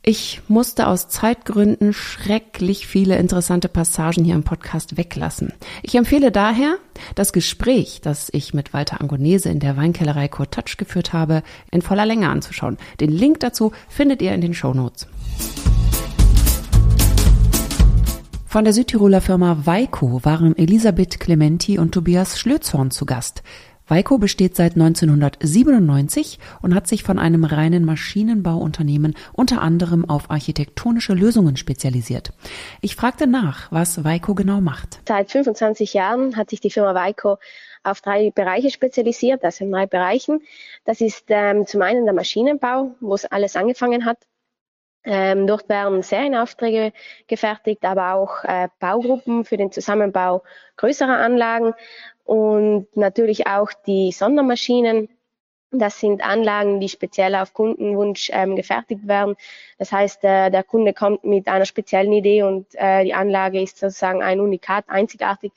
Ich 0.04 0.42
musste 0.48 0.88
aus 0.88 1.10
Zeitgründen 1.10 1.92
schrecklich 1.92 2.88
viele 2.88 3.18
interessante 3.18 3.68
Passagen 3.68 4.24
hier 4.24 4.36
im 4.36 4.44
Podcast 4.44 4.96
weglassen. 4.96 5.52
Ich 5.82 5.96
empfehle 5.96 6.32
daher, 6.32 6.78
das 7.16 7.34
Gespräch, 7.34 8.00
das 8.02 8.30
ich 8.32 8.54
mit 8.54 8.74
Walter 8.74 9.02
Angonese 9.02 9.50
in 9.50 9.60
der 9.60 9.76
Weinkellerei 9.76 10.28
Touch 10.28 10.78
geführt 10.78 11.14
habe, 11.14 11.42
in 11.72 11.82
voller 11.82 12.06
Länge 12.06 12.30
anzuschauen. 12.30 12.78
Den 13.02 13.12
Link 13.12 13.40
dazu 13.40 13.72
findet 13.90 14.22
ihr 14.22 14.34
in 14.34 14.42
den 14.42 14.54
Show 14.54 14.74
Notes. 14.74 15.08
Von 18.50 18.64
der 18.64 18.72
Südtiroler 18.72 19.20
Firma 19.20 19.58
Weiko 19.66 20.24
waren 20.24 20.58
Elisabeth 20.58 21.20
Clementi 21.20 21.78
und 21.78 21.92
Tobias 21.92 22.40
Schlözhorn 22.40 22.92
zu 22.92 23.06
Gast. 23.06 23.44
Weiko 23.90 24.20
besteht 24.20 24.56
seit 24.56 24.76
1997 24.76 26.40
und 26.62 26.74
hat 26.74 26.88
sich 26.88 27.04
von 27.04 27.20
einem 27.20 27.44
reinen 27.44 27.84
Maschinenbauunternehmen 27.84 29.16
unter 29.34 29.62
anderem 29.62 30.10
auf 30.10 30.32
architektonische 30.32 31.14
Lösungen 31.14 31.58
spezialisiert. 31.58 32.32
Ich 32.80 32.96
fragte 32.96 33.28
nach, 33.28 33.70
was 33.70 34.06
Weiko 34.06 34.34
genau 34.34 34.62
macht. 34.62 35.02
Seit 35.06 35.30
25 35.30 35.94
Jahren 35.94 36.38
hat 36.38 36.50
sich 36.50 36.62
die 36.62 36.72
Firma 36.72 36.96
Weiko 36.96 37.40
auf 37.84 38.00
drei 38.00 38.32
Bereiche 38.32 38.72
spezialisiert, 38.72 39.44
also 39.44 39.66
in 39.66 39.74
drei 39.74 39.88
Bereichen. 39.88 40.40
Das 40.86 41.02
ist 41.02 41.26
ähm, 41.28 41.68
zum 41.68 41.82
einen 41.82 42.06
der 42.06 42.14
Maschinenbau, 42.14 42.96
wo 43.02 43.14
es 43.14 43.26
alles 43.26 43.58
angefangen 43.58 44.06
hat. 44.06 44.20
Ähm, 45.10 45.48
dort 45.48 45.70
werden 45.70 46.02
Serienaufträge 46.02 46.92
gefertigt, 47.28 47.86
aber 47.86 48.14
auch 48.16 48.44
äh, 48.44 48.68
Baugruppen 48.80 49.46
für 49.46 49.56
den 49.56 49.72
Zusammenbau 49.72 50.44
größerer 50.76 51.18
Anlagen 51.18 51.74
und 52.26 52.88
natürlich 52.98 53.48
auch 53.48 53.72
die 53.86 54.12
Sondermaschinen. 54.12 55.08
Das 55.72 56.02
sind 56.02 56.22
Anlagen, 56.22 56.82
die 56.82 56.90
speziell 56.90 57.36
auf 57.36 57.54
Kundenwunsch 57.54 58.30
ähm, 58.34 58.58
gefertigt 58.58 59.08
werden. 59.08 59.36
Das 59.78 59.94
heißt, 59.94 60.26
äh, 60.26 60.50
der 60.50 60.64
Kunde 60.64 60.94
kommt 60.94 61.24
mit 61.24 61.48
einer 61.48 61.66
speziellen 61.66 62.12
Idee 62.12 62.44
und 62.44 62.68
äh, 62.74 63.06
die 63.06 63.14
Anlage 63.14 63.62
ist 63.62 63.78
sozusagen 63.78 64.22
ein 64.22 64.42
Unikat, 64.42 64.86
einzigartig. 64.90 65.54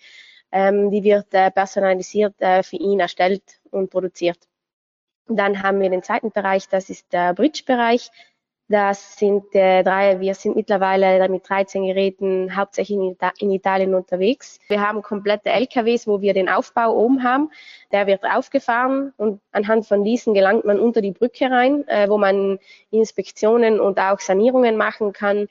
Ähm, 0.52 0.92
die 0.92 1.02
wird 1.02 1.34
äh, 1.34 1.50
personalisiert 1.50 2.40
äh, 2.40 2.62
für 2.62 2.76
ihn 2.76 3.00
erstellt 3.00 3.42
und 3.72 3.90
produziert. 3.90 4.38
Dann 5.26 5.62
haben 5.62 5.80
wir 5.80 5.90
den 5.90 6.02
zweiten 6.02 6.30
Bereich, 6.32 6.68
das 6.68 6.90
ist 6.90 7.12
der 7.12 7.34
Bridge-Bereich. 7.34 8.10
Das 8.70 9.18
sind 9.18 9.52
äh, 9.56 9.83
drei, 9.83 10.20
wir 10.20 10.33
sind 10.35 10.54
mittlerweile 10.54 11.28
mit 11.28 11.50
13 11.50 11.87
Geräten 11.87 12.54
hauptsächlich 12.54 12.96
in, 12.96 13.11
Ita 13.11 13.33
in, 13.40 13.50
Italien 13.50 13.96
unterwegs. 13.96 14.61
Wir 14.68 14.80
haben 14.80 15.02
komplette 15.02 15.50
LKWs, 15.50 16.06
wo 16.06 16.20
wir 16.20 16.35
den 16.35 16.48
Aufbau 16.48 16.94
oben 16.94 17.24
haben. 17.24 17.50
Der 17.90 18.06
wird 18.06 18.22
aufgefahren 18.22 19.12
und 19.16 19.40
anhand 19.50 19.88
von 19.88 20.04
diesen 20.04 20.35
gelangt 20.35 20.66
man 20.66 20.78
unter 20.78 21.00
die 21.00 21.11
Brücke 21.11 21.50
rein, 21.50 21.83
äh, 21.88 22.09
wo 22.09 22.16
man 22.16 22.61
Inspektionen 22.92 23.80
und 23.80 23.98
auch 23.98 24.20
Sanierungen 24.20 24.76
machen 24.76 25.12
kann. 25.12 25.48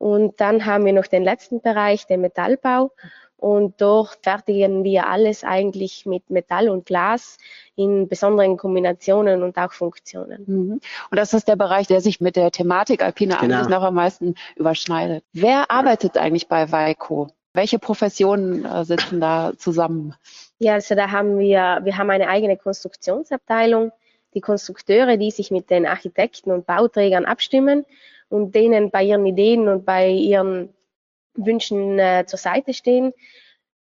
Und 0.00 0.40
dann 0.40 0.64
haben 0.64 0.86
wir 0.86 0.94
noch 0.94 1.06
den 1.06 1.22
letzten 1.22 1.60
Bereich, 1.60 2.06
den 2.06 2.22
Metallbau. 2.22 2.90
Und 3.36 3.82
dort 3.82 4.18
fertigen 4.22 4.82
wir 4.82 5.06
alles 5.08 5.44
eigentlich 5.44 6.06
mit 6.06 6.30
Metall 6.30 6.70
und 6.70 6.86
Glas 6.86 7.36
in 7.76 8.08
besonderen 8.08 8.56
Kombinationen 8.56 9.42
und 9.42 9.58
auch 9.58 9.72
Funktionen. 9.72 10.44
Mhm. 10.46 10.72
Und 11.10 11.16
das 11.18 11.34
ist 11.34 11.48
der 11.48 11.56
Bereich, 11.56 11.86
der 11.86 12.00
sich 12.00 12.18
mit 12.18 12.36
der 12.36 12.50
Thematik 12.50 13.02
Alpine 13.02 13.36
genau. 13.38 13.56
eigentlich 13.56 13.68
noch 13.68 13.82
am 13.82 13.94
meisten 13.94 14.36
überschneidet. 14.56 15.22
Wer 15.34 15.70
arbeitet 15.70 16.16
eigentlich 16.16 16.48
bei 16.48 16.72
Weiko? 16.72 17.28
Welche 17.52 17.78
Professionen 17.78 18.64
äh, 18.64 18.86
sitzen 18.86 19.20
da 19.20 19.52
zusammen? 19.58 20.14
Ja, 20.58 20.74
also 20.74 20.94
da 20.94 21.10
haben 21.10 21.38
wir, 21.38 21.80
wir 21.82 21.98
haben 21.98 22.08
eine 22.08 22.28
eigene 22.28 22.56
Konstruktionsabteilung, 22.56 23.92
die 24.32 24.40
Konstrukteure, 24.40 25.18
die 25.18 25.30
sich 25.30 25.50
mit 25.50 25.68
den 25.68 25.84
Architekten 25.86 26.52
und 26.52 26.66
Bauträgern 26.66 27.26
abstimmen 27.26 27.84
und 28.30 28.54
denen 28.54 28.90
bei 28.90 29.02
ihren 29.02 29.26
Ideen 29.26 29.68
und 29.68 29.84
bei 29.84 30.08
ihren 30.08 30.72
Wünschen 31.34 31.98
äh, 31.98 32.24
zur 32.26 32.38
Seite 32.38 32.72
stehen. 32.72 33.12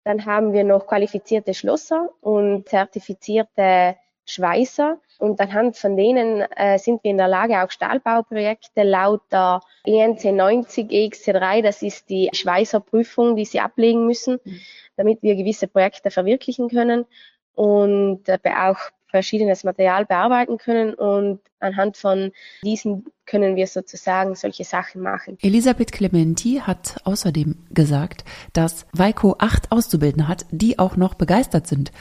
Dann 0.03 0.25
haben 0.25 0.51
wir 0.51 0.63
noch 0.63 0.87
qualifizierte 0.87 1.53
Schlosser 1.53 2.09
und 2.21 2.67
zertifizierte 2.67 3.95
Schweißer. 4.25 4.99
Und 5.19 5.39
anhand 5.39 5.77
von 5.77 5.95
denen 5.95 6.41
äh, 6.41 6.79
sind 6.79 7.03
wir 7.03 7.11
in 7.11 7.17
der 7.17 7.27
Lage, 7.27 7.61
auch 7.61 7.69
Stahlbauprojekte 7.69 8.83
laut 8.83 9.21
der 9.31 9.61
INC 9.85 10.23
90 10.23 10.89
EXC3, 10.89 11.61
das 11.61 11.81
ist 11.83 12.09
die 12.09 12.29
Schweißerprüfung, 12.33 13.35
die 13.35 13.45
sie 13.45 13.59
ablegen 13.59 14.07
müssen, 14.07 14.39
mhm. 14.43 14.59
damit 14.97 15.21
wir 15.21 15.35
gewisse 15.35 15.67
Projekte 15.67 16.09
verwirklichen 16.09 16.69
können 16.69 17.05
und 17.53 18.27
äh, 18.27 18.39
auch 18.45 18.79
verschiedenes 19.11 19.63
Material 19.63 20.05
bearbeiten 20.05 20.57
können 20.57 20.93
und 20.93 21.39
anhand 21.59 21.97
von 21.97 22.31
diesen 22.63 23.05
können 23.25 23.55
wir 23.55 23.67
sozusagen 23.67 24.35
solche 24.35 24.63
Sachen 24.63 25.01
machen. 25.01 25.37
Elisabeth 25.41 25.91
Clementi 25.91 26.61
hat 26.63 26.95
außerdem 27.03 27.67
gesagt, 27.69 28.25
dass 28.53 28.87
Weiko 28.93 29.35
acht 29.37 29.71
Auszubildende 29.71 30.27
hat, 30.27 30.45
die 30.51 30.79
auch 30.79 30.97
noch 30.97 31.13
begeistert 31.13 31.67
sind 31.67 31.91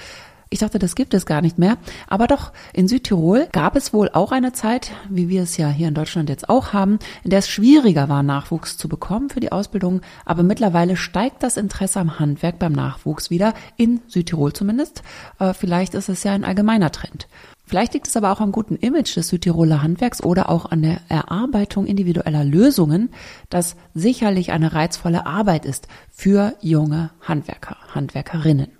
ich 0.53 0.59
dachte, 0.59 0.81
das 0.81 0.97
gibt 0.97 1.15
es 1.15 1.27
gar 1.27 1.43
nicht 1.43 1.59
mehr. 1.59 1.79
Aber 2.09 2.27
doch, 2.27 2.53
in 2.73 2.89
Südtirol 2.89 3.49
gab 3.53 3.77
es 3.77 3.93
wohl 3.93 4.11
auch 4.13 4.33
eine 4.33 4.53
Zeit, 4.53 4.91
wie 5.09 5.29
wir 5.29 5.45
es 5.45 5.57
ja 5.57 5.69
hier 5.69 5.87
in 5.87 5.95
Deutschland 5.95 6.29
jetzt 6.29 6.49
auch 6.49 6.73
haben, 6.73 6.99
in 7.23 7.31
der 7.31 7.39
es 7.39 7.49
schwieriger 7.49 8.09
war, 8.09 8.25
Nachwuchs 8.25 8.77
zu 8.77 8.89
bekommen 8.89 9.31
für 9.31 9.39
die 9.39 9.53
Ausbildung. 9.53 10.01
Aber 10.25 10.43
mittlerweile 10.43 10.97
steigt 10.97 11.45
das 11.45 11.57
Interesse 11.57 12.01
am 12.01 12.19
Handwerk 12.19 12.59
beim 12.59 12.73
Nachwuchs 12.73 13.31
wieder, 13.31 13.55
in 13.77 14.01
Südtirol 14.09 14.53
zumindest. 14.53 15.03
Äh, 15.39 15.55
vielleicht 15.55 15.95
ist 15.95 16.09
es 16.09 16.25
ja 16.25 16.33
ein 16.33 16.45
allgemeiner 16.45 16.91
Trend. 16.91 17.29
Vielleicht 17.65 17.95
liegt 17.95 18.09
es 18.09 18.17
aber 18.17 18.33
auch 18.33 18.41
am 18.41 18.51
guten 18.51 18.75
Image 18.75 19.17
des 19.17 19.29
Südtiroler 19.29 19.81
Handwerks 19.81 20.21
oder 20.21 20.51
auch 20.51 20.73
an 20.73 20.83
der 20.83 21.03
Erarbeitung 21.09 21.87
individueller 21.87 22.43
Lösungen, 22.43 23.11
das 23.49 23.77
sicherlich 23.95 24.51
eine 24.51 24.73
reizvolle 24.73 25.25
Arbeit 25.25 25.65
ist 25.65 25.87
für 26.11 26.57
junge 26.61 27.11
Handwerker, 27.21 27.77
Handwerkerinnen. 27.95 28.80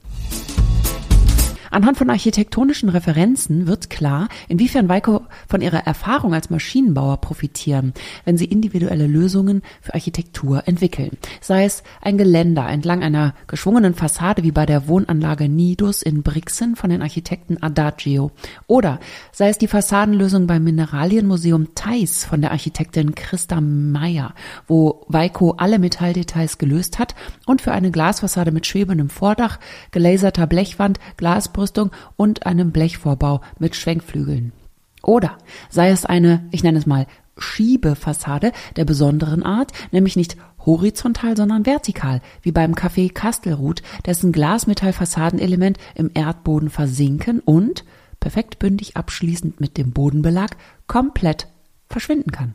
Anhand 1.71 1.99
von 1.99 2.11
architektonischen 2.11 2.89
Referenzen 2.89 3.67
wird 3.67 3.91
klar, 3.91 4.29
inwiefern 4.49 4.89
Weiko 4.89 5.23
von 5.49 5.61
ihrer 5.61 5.87
Erfahrung 5.87 6.35
als 6.35 6.51
Maschinenbauer 6.51 7.19
profitieren, 7.21 7.95
wenn 8.25 8.37
sie 8.37 8.47
individuelle 8.47 9.07
Lösungen 9.07 9.63
für 9.81 9.95
Architektur 9.95 10.67
entwickeln. 10.67 11.17
Sei 11.41 11.65
es 11.65 11.83
ein 12.01 12.19
Geländer 12.19 12.69
entlang 12.69 13.03
einer 13.03 13.35
geschwungenen 13.47 13.95
Fassade 13.95 14.43
wie 14.43 14.51
bei 14.51 14.67
der 14.67 14.89
Wohnanlage 14.89 15.49
Nidus 15.49 16.03
in 16.03 16.23
Brixen 16.23 16.75
von 16.75 16.91
den 16.91 17.03
Architekten 17.03 17.63
Adagio 17.63 18.33
oder 18.67 18.99
sei 19.33 19.49
es 19.49 19.59
die 19.59 19.69
Fassadenlösung 19.69 20.47
beim 20.47 20.65
Mineralienmuseum 20.65 21.75
Theis 21.75 22.25
von 22.25 22.41
der 22.41 22.51
Architektin 22.51 23.15
Christa 23.15 23.61
Meyer, 23.61 24.35
wo 24.67 25.05
Weiko 25.09 25.53
alle 25.53 25.79
Metalldetails 25.79 26.59
gelöst 26.59 26.99
hat 26.99 27.15
und 27.47 27.63
für 27.63 27.73
eine 27.73 27.91
Glasfassade 27.91 28.51
mit 28.51 28.67
schwebendem 28.67 29.09
Vordach, 29.09 29.61
gelaserter 29.93 30.47
Blechwand, 30.47 30.99
Glasbrüstung 31.61 31.91
und 32.17 32.47
einem 32.47 32.73
Blechvorbau 32.73 33.41
mit 33.59 33.77
Schwenkflügeln. 33.77 34.53
Oder 35.03 35.37
sei 35.69 35.91
es 35.91 36.05
eine, 36.07 36.49
ich 36.51 36.63
nenne 36.63 36.79
es 36.79 36.87
mal, 36.87 37.07
Schiebefassade 37.37 38.53
der 38.77 38.85
besonderen 38.85 39.43
Art, 39.43 39.73
nämlich 39.93 40.17
nicht 40.17 40.37
horizontal, 40.67 41.37
sondern 41.37 41.65
vertikal, 41.65 42.21
wie 42.43 42.53
beim 42.53 42.75
Café 42.75 43.13
Kastelruth, 43.13 43.83
dessen 44.05 44.33
Glasmetallfassadenelement 44.33 45.79
im 45.95 46.11
Erdboden 46.13 46.69
versinken 46.69 47.41
und, 47.41 47.85
perfekt 48.21 48.59
bündig 48.59 48.97
abschließend 48.97 49.59
mit 49.61 49.79
dem 49.79 49.93
Bodenbelag, 49.93 50.57
komplett 50.87 51.49
verschwinden 51.89 52.31
kann. 52.31 52.55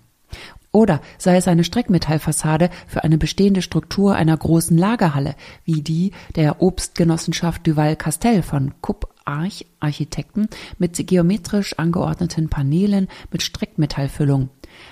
Oder 0.75 0.99
sei 1.17 1.37
es 1.37 1.47
eine 1.47 1.63
Streckmetallfassade 1.63 2.69
für 2.85 3.05
eine 3.05 3.17
bestehende 3.17 3.61
Struktur 3.61 4.13
einer 4.13 4.35
großen 4.35 4.77
Lagerhalle, 4.77 5.35
wie 5.63 5.81
die 5.81 6.11
der 6.35 6.61
Obstgenossenschaft 6.61 7.65
Duval 7.65 7.95
Castell 7.95 8.43
von 8.43 8.73
Kupp 8.81 9.07
Arch 9.23 9.65
Architekten 9.79 10.49
mit 10.77 11.07
geometrisch 11.07 11.79
angeordneten 11.79 12.49
Paneelen 12.49 13.07
mit 13.31 13.41
Streckmetallfüllung. 13.41 14.49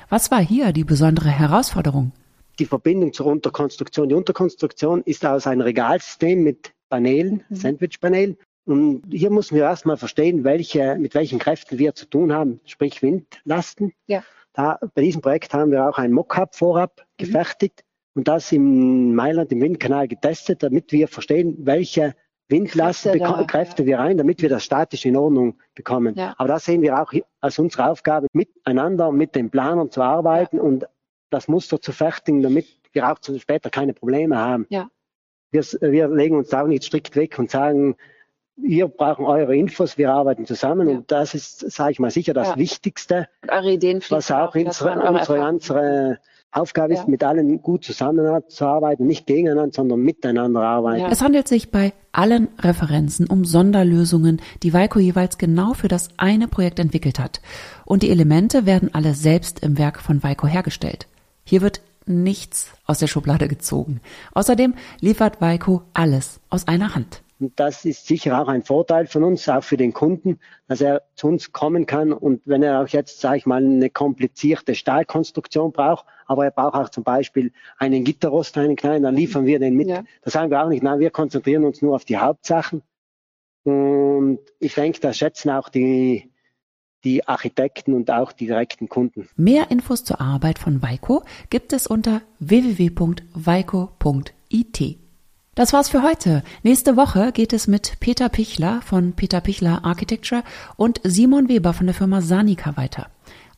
Was 0.07 0.31
war 0.31 0.39
hier 0.39 0.71
die 0.71 0.85
besondere 0.85 1.27
Herausforderung? 1.27 2.13
Die 2.59 2.65
Verbindung 2.65 3.11
zur 3.11 3.25
Unterkonstruktion. 3.25 4.07
Die 4.07 4.15
Unterkonstruktion 4.15 5.01
ist 5.03 5.25
aus 5.25 5.47
einem 5.47 5.61
Regalsystem 5.63 6.43
mit 6.43 6.71
Paneelen, 6.87 7.43
mhm. 7.49 7.55
Sandwichpanelen. 7.55 8.37
Und 8.65 9.03
hier 9.11 9.31
müssen 9.31 9.55
wir 9.55 9.63
erstmal 9.63 9.97
verstehen, 9.97 10.45
welche, 10.45 10.95
mit 10.97 11.13
welchen 11.13 11.39
Kräften 11.39 11.77
wir 11.77 11.93
zu 11.93 12.05
tun 12.05 12.31
haben, 12.31 12.61
sprich 12.63 13.01
Windlasten. 13.01 13.91
Ja. 14.07 14.23
Da, 14.53 14.79
bei 14.93 15.01
diesem 15.01 15.21
Projekt 15.21 15.53
haben 15.53 15.71
wir 15.71 15.87
auch 15.87 15.97
ein 15.97 16.11
Mockup 16.11 16.55
vorab 16.55 17.01
mhm. 17.01 17.25
gefertigt 17.25 17.83
und 18.15 18.27
das 18.27 18.51
in 18.51 19.15
Mailand 19.15 19.51
im 19.51 19.61
Windkanal 19.61 20.07
getestet, 20.07 20.63
damit 20.63 20.91
wir 20.91 21.07
verstehen, 21.07 21.57
welche 21.59 22.15
Windlasten 22.49 23.19
Kräfte, 23.19 23.45
Kräfte 23.47 23.85
wir 23.85 23.99
rein, 23.99 24.17
damit 24.17 24.41
wir 24.41 24.49
das 24.49 24.63
statisch 24.63 25.05
in 25.05 25.15
Ordnung 25.15 25.55
bekommen. 25.73 26.13
Ja. 26.15 26.35
Aber 26.37 26.49
da 26.49 26.59
sehen 26.59 26.81
wir 26.81 27.01
auch 27.01 27.11
als 27.39 27.57
unsere 27.57 27.89
Aufgabe, 27.89 28.27
miteinander, 28.33 29.11
mit 29.11 29.35
den 29.35 29.49
Planern 29.49 29.89
zu 29.89 30.01
arbeiten 30.01 30.57
ja. 30.57 30.61
und 30.61 30.85
das 31.31 31.47
Muster 31.47 31.81
zu 31.81 31.91
fertigen, 31.91 32.43
damit 32.43 32.67
wir 32.91 33.11
auch 33.11 33.17
später 33.39 33.69
keine 33.69 33.93
Probleme 33.93 34.37
haben. 34.37 34.67
Ja. 34.69 34.87
Wir, 35.51 35.63
wir 35.81 36.09
legen 36.09 36.35
uns 36.35 36.53
auch 36.53 36.67
nicht 36.67 36.83
strikt 36.83 37.15
weg 37.15 37.39
und 37.39 37.49
sagen, 37.49 37.95
wir 38.55 38.87
brauchen 38.87 39.25
eure 39.25 39.55
Infos, 39.55 39.97
wir 39.97 40.11
arbeiten 40.11 40.45
zusammen 40.45 40.89
ja. 40.89 40.95
und 40.95 41.11
das 41.11 41.33
ist, 41.33 41.71
sage 41.71 41.91
ich 41.93 41.99
mal, 41.99 42.11
sicher 42.11 42.33
das 42.33 42.49
ja. 42.49 42.57
Wichtigste, 42.57 43.27
eure 43.47 43.71
Ideen 43.71 44.01
was 44.09 44.31
auch 44.31 44.55
unsere, 44.55 44.99
unsere, 45.01 45.47
unsere 45.47 46.19
Aufgabe 46.51 46.93
ja. 46.93 46.99
ist, 46.99 47.07
mit 47.07 47.23
allen 47.23 47.61
gut 47.61 47.83
zusammenzuarbeiten, 47.83 49.07
nicht 49.07 49.25
gegeneinander, 49.25 49.73
sondern 49.73 50.01
miteinander 50.01 50.61
arbeiten. 50.61 51.05
Es 51.11 51.21
handelt 51.21 51.47
sich 51.47 51.71
bei 51.71 51.93
allen 52.11 52.47
Referenzen 52.59 53.27
um 53.27 53.43
Sonderlösungen, 53.43 54.39
die 54.61 54.73
Weiko 54.73 54.99
jeweils 54.99 55.39
genau 55.39 55.73
für 55.73 55.87
das 55.87 56.09
eine 56.17 56.47
Projekt 56.47 56.79
entwickelt 56.79 57.17
hat. 57.17 57.41
Und 57.85 58.03
die 58.03 58.11
Elemente 58.11 58.67
werden 58.67 58.93
alle 58.93 59.15
selbst 59.15 59.61
im 59.61 59.79
Werk 59.79 59.99
von 59.99 60.21
Weiko 60.21 60.45
hergestellt. 60.45 61.07
Hier 61.43 61.61
wird 61.61 61.81
nichts 62.05 62.69
aus 62.85 62.99
der 62.99 63.07
Schublade 63.07 63.47
gezogen. 63.47 63.99
Außerdem 64.33 64.75
liefert 64.99 65.41
Weiko 65.41 65.81
alles 65.93 66.39
aus 66.49 66.67
einer 66.67 66.93
Hand. 66.93 67.23
Und 67.43 67.59
das 67.59 67.83
ist 67.83 68.07
sicher 68.07 68.41
auch 68.41 68.47
ein 68.47 68.63
Vorteil 68.63 69.05
von 69.05 69.21
uns, 69.25 69.49
auch 69.49 69.65
für 69.65 69.75
den 69.75 69.91
Kunden, 69.91 70.39
dass 70.69 70.79
er 70.79 71.01
zu 71.15 71.27
uns 71.27 71.51
kommen 71.51 71.85
kann. 71.85 72.13
Und 72.13 72.41
wenn 72.45 72.63
er 72.63 72.81
auch 72.81 72.87
jetzt, 72.87 73.19
sage 73.19 73.35
ich 73.39 73.45
mal, 73.45 73.61
eine 73.61 73.89
komplizierte 73.89 74.75
Stahlkonstruktion 74.75 75.73
braucht, 75.73 76.05
aber 76.25 76.45
er 76.45 76.51
braucht 76.51 76.75
auch 76.75 76.87
zum 76.87 77.03
Beispiel 77.03 77.51
einen 77.77 78.05
Gitterrost, 78.05 78.57
einen 78.57 78.77
kleinen, 78.77 79.03
dann 79.03 79.15
liefern 79.15 79.45
wir 79.45 79.59
den 79.59 79.75
mit. 79.75 79.89
Ja. 79.89 80.05
Das 80.21 80.31
sagen 80.31 80.51
wir 80.51 80.63
auch 80.63 80.69
nicht. 80.69 80.83
Nein, 80.83 80.99
wir 80.99 81.11
konzentrieren 81.11 81.65
uns 81.65 81.81
nur 81.81 81.95
auf 81.95 82.05
die 82.05 82.17
Hauptsachen. 82.17 82.81
Und 83.63 84.39
ich 84.59 84.75
denke, 84.75 85.01
das 85.01 85.17
schätzen 85.17 85.49
auch 85.49 85.67
die, 85.67 86.31
die 87.03 87.27
Architekten 87.27 87.93
und 87.93 88.09
auch 88.09 88.31
die 88.31 88.47
direkten 88.47 88.87
Kunden. 88.87 89.27
Mehr 89.35 89.69
Infos 89.69 90.05
zur 90.05 90.21
Arbeit 90.21 90.59
von 90.59 90.81
Weiko 90.81 91.23
gibt 91.49 91.73
es 91.73 91.87
unter 91.87 92.21
www.weiko.it. 92.39 93.33
Das 95.55 95.71
war's 95.71 95.89
für 95.89 96.01
heute. 96.01 96.43
Nächste 96.63 96.97
Woche 96.97 97.31
geht 97.31 97.53
es 97.53 97.67
mit 97.67 97.99
Peter 97.99 98.27
Pichler 98.27 98.81
von 98.81 99.13
Peter 99.13 99.39
Pichler 99.39 99.85
Architecture 99.85 100.43
und 100.77 100.99
Simon 101.03 101.47
Weber 101.47 101.73
von 101.73 101.85
der 101.85 101.93
Firma 101.93 102.21
Sanica 102.21 102.75
weiter. 102.75 103.07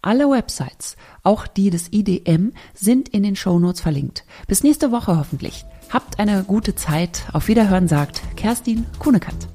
Alle 0.01 0.29
Websites, 0.29 0.97
auch 1.23 1.47
die 1.47 1.69
des 1.69 1.93
IDM, 1.93 2.51
sind 2.73 3.10
in 3.10 3.23
den 3.23 3.38
Shownotes 3.38 3.79
verlinkt. 3.79 4.25
Bis 4.45 4.62
nächste 4.62 4.91
Woche 4.91 5.17
hoffentlich. 5.17 5.65
Habt 5.89 6.19
eine 6.19 6.43
gute 6.43 6.75
Zeit. 6.75 7.23
Auf 7.31 7.47
Wiederhören 7.47 7.88
sagt 7.88 8.21
Kerstin 8.36 8.86
Kuhnekant. 8.99 9.47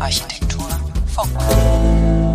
Architektur 0.00 0.68
Funk. 1.06 2.25